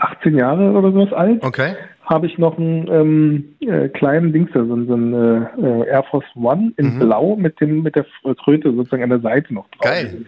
[0.00, 4.64] 18 Jahre oder sowas alt, Okay, habe ich noch einen ähm, äh, kleinen Dings, so,
[4.64, 6.98] so einen äh, Air Force One in Mhm.
[7.00, 8.04] Blau mit dem mit der
[8.44, 9.90] Kröte sozusagen an der Seite noch drauf.
[9.90, 10.26] geil.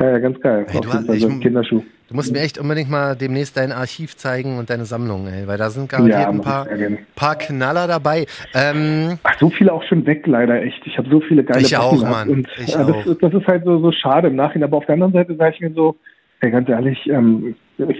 [0.00, 0.66] Ja, ja, ganz geil.
[0.68, 1.82] Hey, du hast- ich- ein Kinderschuh.
[2.08, 5.56] Du musst mir echt unbedingt mal demnächst dein Archiv zeigen und deine Sammlung, ey, weil
[5.58, 6.66] da sind garantiert ein mach paar,
[7.14, 8.26] paar Knaller dabei.
[8.54, 10.86] Ähm, Ach, so viele auch schon weg, leider echt.
[10.86, 12.02] Ich habe so viele geile Ich Platten auch.
[12.10, 12.28] Mann.
[12.28, 13.04] Und Ich äh, das, auch.
[13.18, 14.68] das ist halt so, so schade im Nachhinein.
[14.68, 15.96] Aber auf der anderen Seite sage ich mir so,
[16.42, 17.54] ey, ganz ehrlich, ähm,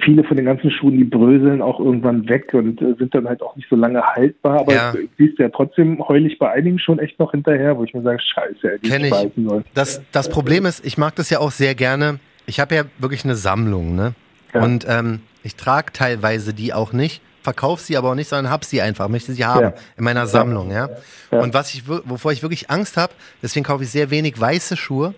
[0.05, 3.40] viele von den ganzen Schuhen, die bröseln auch irgendwann weg und äh, sind dann halt
[3.40, 4.61] auch nicht so lange haltbar.
[4.61, 4.92] Aber Ja.
[4.92, 8.02] du siehst ja trotzdem heul ich bei einigen schon echt noch hinterher, wo ich mir
[8.02, 9.14] sage, scheiße, ey, die Kenn ich
[9.48, 9.64] soll.
[9.74, 12.18] Das, das Problem ist, ich mag das ja auch sehr gerne.
[12.46, 14.14] Ich habe ja wirklich eine Sammlung, ne?
[14.52, 14.62] Ja.
[14.62, 18.64] Und ähm, ich trage teilweise die auch nicht, verkaufe sie aber auch nicht, sondern hab
[18.64, 19.74] sie einfach, möchte sie haben Ja.
[19.97, 20.90] in meiner Sammlung, ja.
[21.30, 21.40] Ja.
[21.40, 23.12] Und was ich, wovor ich wirklich Angst habe,
[23.43, 25.14] deswegen kaufe ich sehr wenig weiße Schuhe,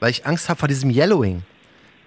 [0.00, 1.42] weil ich Angst habe vor diesem Yellowing.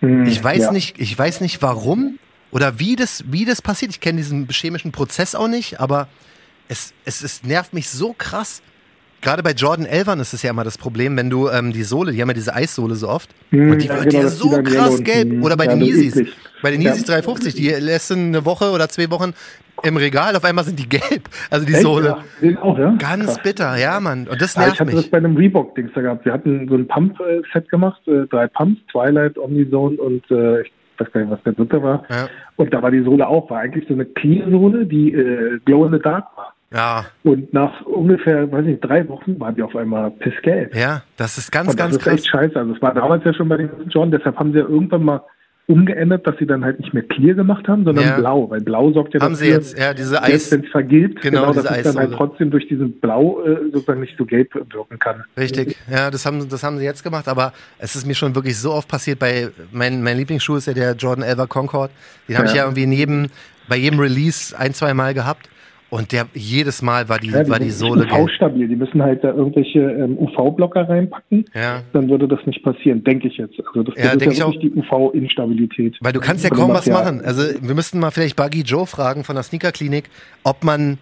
[0.02, 0.72] Hm, Ich weiß ja.
[0.72, 2.20] nicht, ich weiß nicht warum
[2.52, 3.92] oder wie das, wie das passiert.
[3.92, 6.08] Ich kenne diesen chemischen Prozess auch nicht, aber
[6.68, 8.62] es, es, es nervt mich so krass.
[9.22, 12.12] Gerade bei Jordan Elvern ist es ja immer das Problem, wenn du ähm, die Sohle,
[12.12, 14.36] die haben ja diese Eissohle so oft, Hm, und die ja, wird genau, ja die
[14.36, 15.44] so krass gelb.
[15.44, 16.30] Oder bei ja, den das Yeezys.
[16.62, 16.90] Bei den Ja.
[16.92, 19.34] Yeezys 350, die lässt du eine Woche oder zwei Wochen
[19.84, 21.24] im Regal, auf einmal sind die gelb.
[21.50, 21.82] Also die Echt?
[21.82, 22.18] Sohle.
[22.42, 22.96] Ja, auch, ja?
[23.00, 23.40] Ganz Krass.
[23.42, 24.28] bitter, ja, Mann.
[24.28, 25.12] Und das Ja, ich nervt hatte das mich.
[25.12, 26.26] bei einem Reebok-Dings da gehabt.
[26.26, 31.12] Wir hatten so ein Pump-Set gemacht, äh, drei Pumps, Twilight, Omnizone und äh, ich weiß
[31.14, 32.04] gar nicht, was der dritte war.
[32.10, 32.28] Ja.
[32.58, 35.94] Und da war die Sohle auch, war eigentlich so eine Clear-Sohle, die äh, Glow in
[35.94, 36.54] the Dark war.
[36.74, 40.74] Ja, Und nach ungefähr, weiß nicht, drei Wochen war die auf einmal pissgelb.
[40.76, 42.14] ja, das ist ganz, Und das ganz ist krass.
[42.16, 42.56] echt scheiße.
[42.58, 45.22] Also es war damals ja schon bei den John, deshalb haben sie ja irgendwann mal
[45.68, 48.18] umgeändert, dass sie dann halt nicht mehr clear gemacht haben, sondern Ja.
[48.18, 50.52] blau, weil blau sorgt ja Haben dafür, sie jetzt, ja, diese selbst Eis.
[50.52, 54.02] wenn es vergilbt, Genau, genau, dass es dann halt trotzdem durch diesen Blau äh, sozusagen
[54.02, 55.24] nicht so gelb wirken kann.
[55.38, 58.58] Richtig, ja, das haben, das haben sie jetzt gemacht, aber es ist mir schon wirklich
[58.58, 61.92] so oft passiert bei, mein, mein Lieblingsschuh ist ja der Jordan Elva Concord.
[62.28, 62.60] Den habe ich Ja.
[62.60, 63.28] ja irgendwie neben,
[63.70, 65.48] bei jedem Release ein, zwei Mal gehabt
[65.92, 68.22] und der, jedes Mal war die, Ja, war die Sohle gelb.
[68.24, 68.68] UV-stabil.
[68.68, 71.46] Die müssen halt da irgendwelche ähm, UV-Blocker reinpacken.
[71.54, 71.82] Ja.
[71.94, 73.60] Dann würde das nicht passieren, denke ich jetzt.
[73.68, 75.98] Also das, Ja, ist denk ich ja wirklich die UV-Instabilität.
[76.02, 77.22] Weil du kannst ja kaum was machen.
[77.24, 80.06] Also wir müssten mal vielleicht Buggy Joe fragen von der Sneaker-Klinik,
[80.44, 80.98] ob man,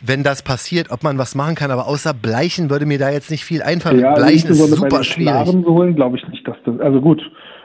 [0.00, 1.70] wenn das passiert, ob man was machen kann.
[1.70, 4.00] Aber außer Bleichen würde mir da jetzt nicht viel einfallen.
[4.00, 5.46] Ja, Bleichen ist super schwierig.
[5.46, 6.80] Sohlen glaube ich nicht, dass das.
[6.80, 7.22] Also gut,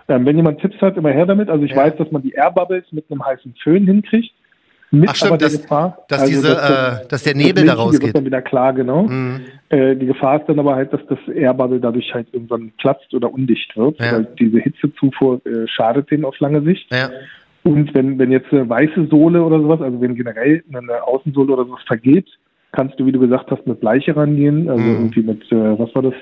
[0.09, 1.49] ähm, wenn jemand Tipps hat, immer her damit.
[1.49, 1.77] Also ich Ja.
[1.77, 4.31] weiß, dass man die Air Bubbles mit einem heißen Föhn hinkriegt.
[4.89, 7.73] Mit Ach stimmt, dass- Gefahr, dass also diese, das- äh, dass der das Nebel da
[7.73, 8.03] Milchige rausgeht.
[8.07, 9.03] wird dann wieder klar, genau.
[9.03, 9.41] Mhm.
[9.69, 13.13] Äh, die Gefahr ist dann aber halt, dass das Air Bubble dadurch halt irgendwann platzt
[13.13, 13.99] oder undicht wird.
[13.99, 14.13] Ja.
[14.13, 16.89] Weil diese Hitzezufuhr äh, schadet denen auf lange Sicht.
[16.93, 17.09] Ja,
[17.63, 21.65] Und wenn, wenn jetzt eine weiße Sohle oder sowas, also wenn generell eine Außensohle oder
[21.65, 22.27] sowas vergeht,
[22.71, 24.91] kannst du, wie du gesagt hast, mit Bleiche rangehen, also Mhm.
[24.93, 26.13] irgendwie mit, äh, was war das?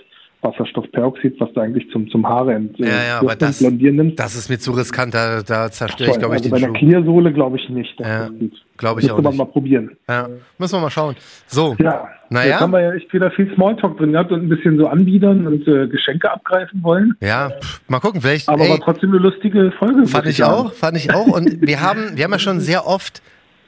[0.46, 4.20] Wasserstoffperoxid, was du eigentlich zum, zum Haare ent, Ja, ja, aber das- blondieren nimmst.
[4.20, 6.80] das ist mir zu riskant, da, da zerstöre ich, glaube ich, also bei den einer
[6.80, 6.86] Schuh.
[6.88, 8.00] Clear-Sohle glaube ich nicht.
[8.00, 8.30] Ja,
[8.78, 9.38] glaube ich auch man nicht.
[9.38, 9.92] mal probieren.
[10.08, 11.16] Ja, müssen wir mal schauen.
[11.48, 12.52] So, Ja, Naja.
[12.52, 15.48] jetzt haben wir ja echt wieder viel Smalltalk drin gehabt und ein bisschen so anbiedern
[15.48, 17.16] und äh, Geschenke abgreifen wollen.
[17.22, 20.06] ja, pff, mal gucken, vielleicht, Aber ey, war trotzdem eine lustige Folge.
[20.08, 21.28] fand ich auch, fand ich auch.
[21.28, 23.22] Und wir haben, wir haben ja schon sehr oft,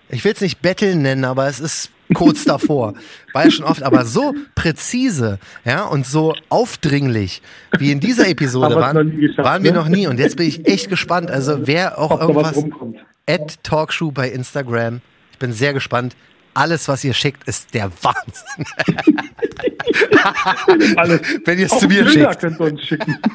[0.09, 2.93] ich will es nicht betteln nennen, aber es ist kurz davor.
[3.33, 7.41] War ja schon oft, aber so präzise, ja, und so aufdringlich
[7.77, 9.77] wie in dieser Episode waren, geschafft, waren wir ne?
[9.77, 10.07] noch nie.
[10.07, 11.29] Und jetzt bin ich echt gespannt.
[11.29, 12.63] Also wer auch Ob irgendwas,
[13.27, 15.01] at Talkshow bei Instagram.
[15.33, 16.15] Ich bin sehr gespannt.
[16.57, 18.65] Alles, was ihr schickt, ist der Wahnsinn.
[20.97, 21.21] Alles.
[21.45, 22.39] Wenn ihr es zu mir Bilder schickt.
[22.39, 23.17] könnt ihr uns schicken.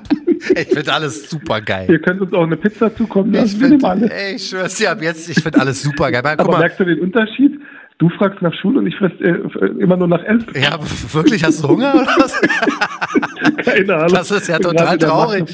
[0.56, 1.86] Ich finde alles super geil.
[1.88, 3.58] Ihr könnt uns auch eine Pizza zukommen Ich lassen.
[3.60, 4.10] Nehmen find, alles.
[4.10, 6.20] ey, ich schwör's dir ab jetzt, ich finde alles super geil.
[6.36, 7.60] Guck Aber merkst du den Unterschied?
[7.98, 9.36] Du fragst nach Schule und ich fress äh,
[9.78, 10.46] immer nur nach Essen.
[10.60, 10.76] ja,
[11.12, 12.40] wirklich, hast du Hunger oder was?
[13.64, 14.14] Keine Ahnung.
[14.14, 15.44] Das ist ja total traurig.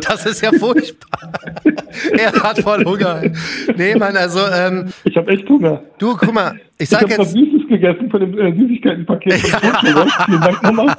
[0.00, 1.30] Das ist ja furchtbar.
[2.12, 3.20] er hat voll Hunger.
[3.76, 5.82] Nee, Mann, also, ähm, Ich habe echt Hunger.
[5.98, 9.34] du, guck mal, ich Ich habe jetzt, Süßes gegessen von dem äh, Süßigkeitenpaket.
[9.34, 10.96] Vielen Dank nochmal.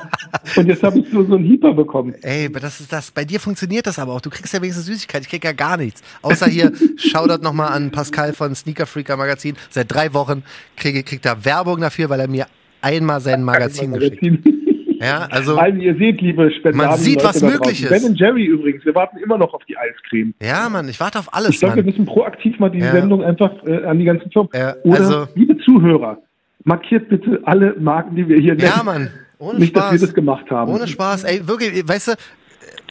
[0.56, 2.16] Und jetzt habe ich so, so einen Hieper bekommen.
[2.22, 4.22] ey, aber das ist das, bei dir funktioniert das aber auch.
[4.22, 6.04] Du kriegst ja wenigstens Süßigkeit, ich krieg ja gar nichts.
[6.22, 9.56] Außer hier, Shoutout nochmal an Pascal von Sneaker Freaker Magazin.
[9.70, 10.44] Seit drei Wochen
[10.76, 12.48] kriege, kriegt er Werbung dafür, weil er mir
[12.82, 14.32] einmal sein Magazin geschickt hat.
[14.32, 14.66] Magazin.
[15.00, 16.78] Ja, also, Also ihr seht, liebe Spenden.
[16.78, 17.90] Man sieht, was möglich ist.
[17.90, 20.34] Ben und Jerry übrigens, wir warten immer noch auf die Eiscreme.
[20.42, 22.92] ja, Mann, ich warte auf alles, Ich glaube, wir müssen proaktiv mal diese Ja.
[22.92, 24.50] Sendung einfach äh, an die ganzen Firmen.
[24.54, 26.18] Ja, Oder, also- liebe Zuhörer,
[26.66, 28.72] markiert bitte alle Marken, die wir hier nennen.
[28.76, 30.02] Ja, Mann, ohne Nicht, dass wir Spaß.
[30.02, 30.72] das gemacht haben.
[30.74, 32.12] Ohne Spaß, ey, wirklich, weißt du,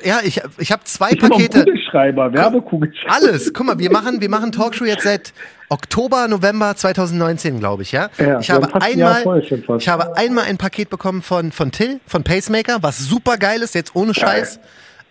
[0.03, 1.65] ja, ich, ich habe zwei Ich Pakete.
[1.65, 3.15] Kugelschreiber, Werbekugelschreiber.
[3.15, 3.53] Alles.
[3.53, 5.33] Guck mal, wir machen, wir machen Talkshow jetzt seit
[5.69, 8.09] Oktober, November 2019, glaube ich, ja.
[8.19, 9.43] Ja, ich habe ein einmal,
[9.79, 13.75] ich habe einmal ein Paket bekommen von von Till, von Pacemaker, was super geil ist,
[13.75, 14.61] jetzt ohne Scheiß.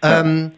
[0.01, 0.51] Ähm,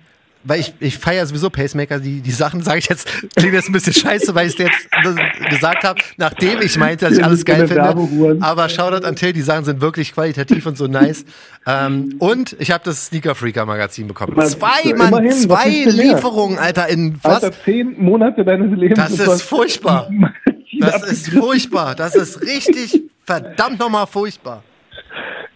[0.44, 3.74] weil ich, ich feiere sowieso Pacemaker, die, die Sachen sage ich jetzt, klingt jetzt ein
[3.74, 7.68] bisschen scheiße, weil ich es jetzt gesagt habe, nachdem ich meinte, dass ich alles geil
[7.68, 8.38] finde.
[8.40, 11.26] Aber Shoutout an Till, die Sachen sind wirklich qualitativ und so nice.
[11.68, 14.40] Ähm, und ich habe das Sneaker Freaker Magazin bekommen.
[14.46, 15.70] Zwei, Mann, immerhin, zwei?
[15.70, 17.44] Lieferungen, Alter, in was?
[17.44, 18.98] Alter, zehn Monate deines Lebens.
[18.98, 20.10] Das ist furchtbar.
[20.80, 21.94] Das ist furchtbar.
[21.94, 24.64] Das ist richtig verdammt nochmal furchtbar.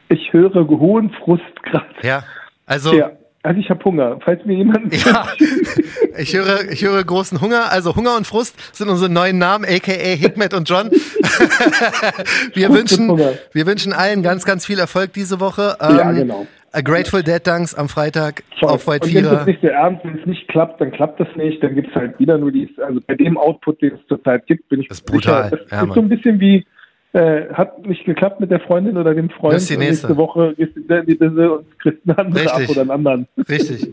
[0.09, 1.85] Ich höre hohen Frust gerade.
[2.01, 2.23] Ja,
[2.65, 3.11] also Ja,
[3.43, 4.17] also ich habe Hunger.
[4.23, 4.93] Falls mir jemand...
[5.05, 5.27] ja,
[6.17, 7.71] ich höre, ich höre großen Hunger.
[7.71, 10.89] Also Hunger und Frust sind unsere neuen Namen, aka Hikmet und John.
[12.53, 13.09] wir wünschen,
[13.53, 15.75] wir wünschen allen ganz, ganz viel Erfolg diese Woche.
[15.79, 16.47] Ja, Ähm, genau.
[16.75, 18.69] A Grateful Dead Dunks am Freitag Voll.
[18.69, 21.27] auf White und wenn es nicht der Ernst, wenn es nicht klappt, dann klappt das
[21.35, 21.61] nicht.
[21.61, 24.69] Dann gibt es halt wieder nur die, also bei dem Output, den es zurzeit gibt,
[24.69, 25.51] bin ich Das ist brutal.
[25.51, 25.93] sicher, das Ja, ist Mann.
[25.95, 26.65] so ein bisschen wie,
[27.13, 29.53] äh, hat nicht geklappt mit der Freundin oder dem Freund.
[29.55, 30.07] Das ist die nächste.
[30.07, 32.63] nächste Woche gehst du in die Disse und kriegst eine andere Richtig.
[32.65, 33.27] ab oder einen anderen.
[33.49, 33.87] Richtig.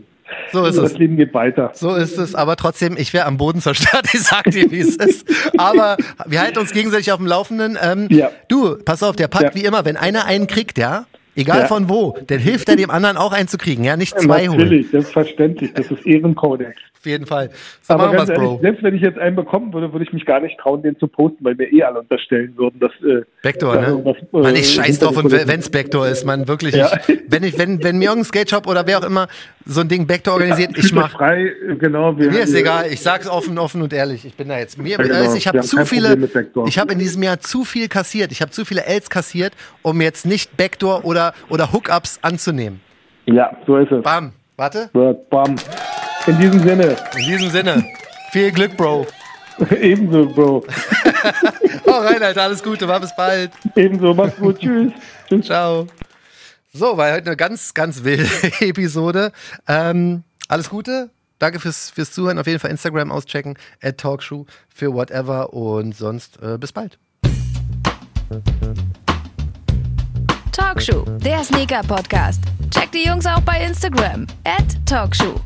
[0.53, 0.91] So ist Also es.
[0.91, 1.71] das Leben geht weiter.
[1.73, 4.95] So ist es, aber trotzdem, ich wäre am Boden zerstört, ich sag dir, wie es
[4.95, 5.27] ist.
[5.57, 7.77] Aber wir halten uns gegenseitig auf dem Laufenden.
[7.81, 8.31] Ähm, Ja.
[8.47, 9.61] Du, pass auf, der packt Ja.
[9.61, 11.05] wie immer, wenn einer einen kriegt, ja,
[11.35, 11.65] egal Ja.
[11.67, 14.57] von wo, dann hilft er dem anderen auch einen zu kriegen, ja, nicht zwei holen.
[14.59, 15.73] Natürlich, selbstverständlich.
[15.73, 16.77] Das ist Ehrenkodex.
[17.01, 17.49] Auf jeden Fall.
[17.81, 18.59] So Aber ganz ehrlich, Bro.
[18.61, 21.07] selbst wenn ich jetzt einen bekommen würde, würde ich mich gar nicht trauen, den zu
[21.07, 23.87] posten, weil mir eh alle unterstellen würden, dass äh, Backdoor, ne?
[23.87, 26.75] irgendwas, äh, Mann, ich scheiß drauf und Kulissen- wenn's Backdoor ist, man wirklich.
[26.75, 26.91] Ja.
[27.07, 29.27] Ich, wenn ich, wenn, wenn mir irgendein Skate Shop oder wer auch immer
[29.65, 31.11] so ein Ding Backdoor organisiert, ich Fühlt euch mach.
[31.11, 32.15] frei, genau.
[32.19, 34.23] Wir, Mir ist egal, ich sag's offen, offen und ehrlich.
[34.23, 34.77] Ich bin da jetzt.
[34.77, 35.33] Mir, Ja, genau.
[35.33, 36.29] ich habe zu viele,
[36.67, 38.31] ich habe in diesem Jahr zu viel kassiert.
[38.31, 42.79] Ich habe zu viele Ls kassiert, um jetzt nicht Backdoor oder oder Hookups anzunehmen.
[43.25, 44.03] Ja, so ist es.
[44.03, 44.89] Bam, warte.
[45.29, 45.55] Bam.
[46.27, 47.85] In diesem Sinne, In diesem Sinne,
[48.31, 49.07] viel Glück, Bro.
[49.71, 50.63] ebenso, Bro.
[51.87, 53.51] Hau rein, Alter, alles Gute, war bis bald.
[53.75, 54.59] Ebenso, mach's gut.
[54.59, 54.91] Tschüss.
[55.29, 55.45] Tschüss.
[55.47, 55.87] Ciao.
[56.73, 58.29] So, war heute eine ganz, ganz wilde
[58.61, 59.31] Episode.
[59.67, 61.09] Ähm, alles Gute.
[61.39, 62.37] Danke fürs, fürs Zuhören.
[62.37, 63.57] Auf jeden Fall Instagram auschecken.
[63.81, 65.53] At Talkshow für whatever.
[65.53, 66.99] Und sonst äh, bis bald.
[70.51, 72.43] Talkshow, der Sneaker-Podcast.
[72.69, 74.27] Checkt die Jungs auch bei Instagram.
[74.43, 75.41] At Talkshow.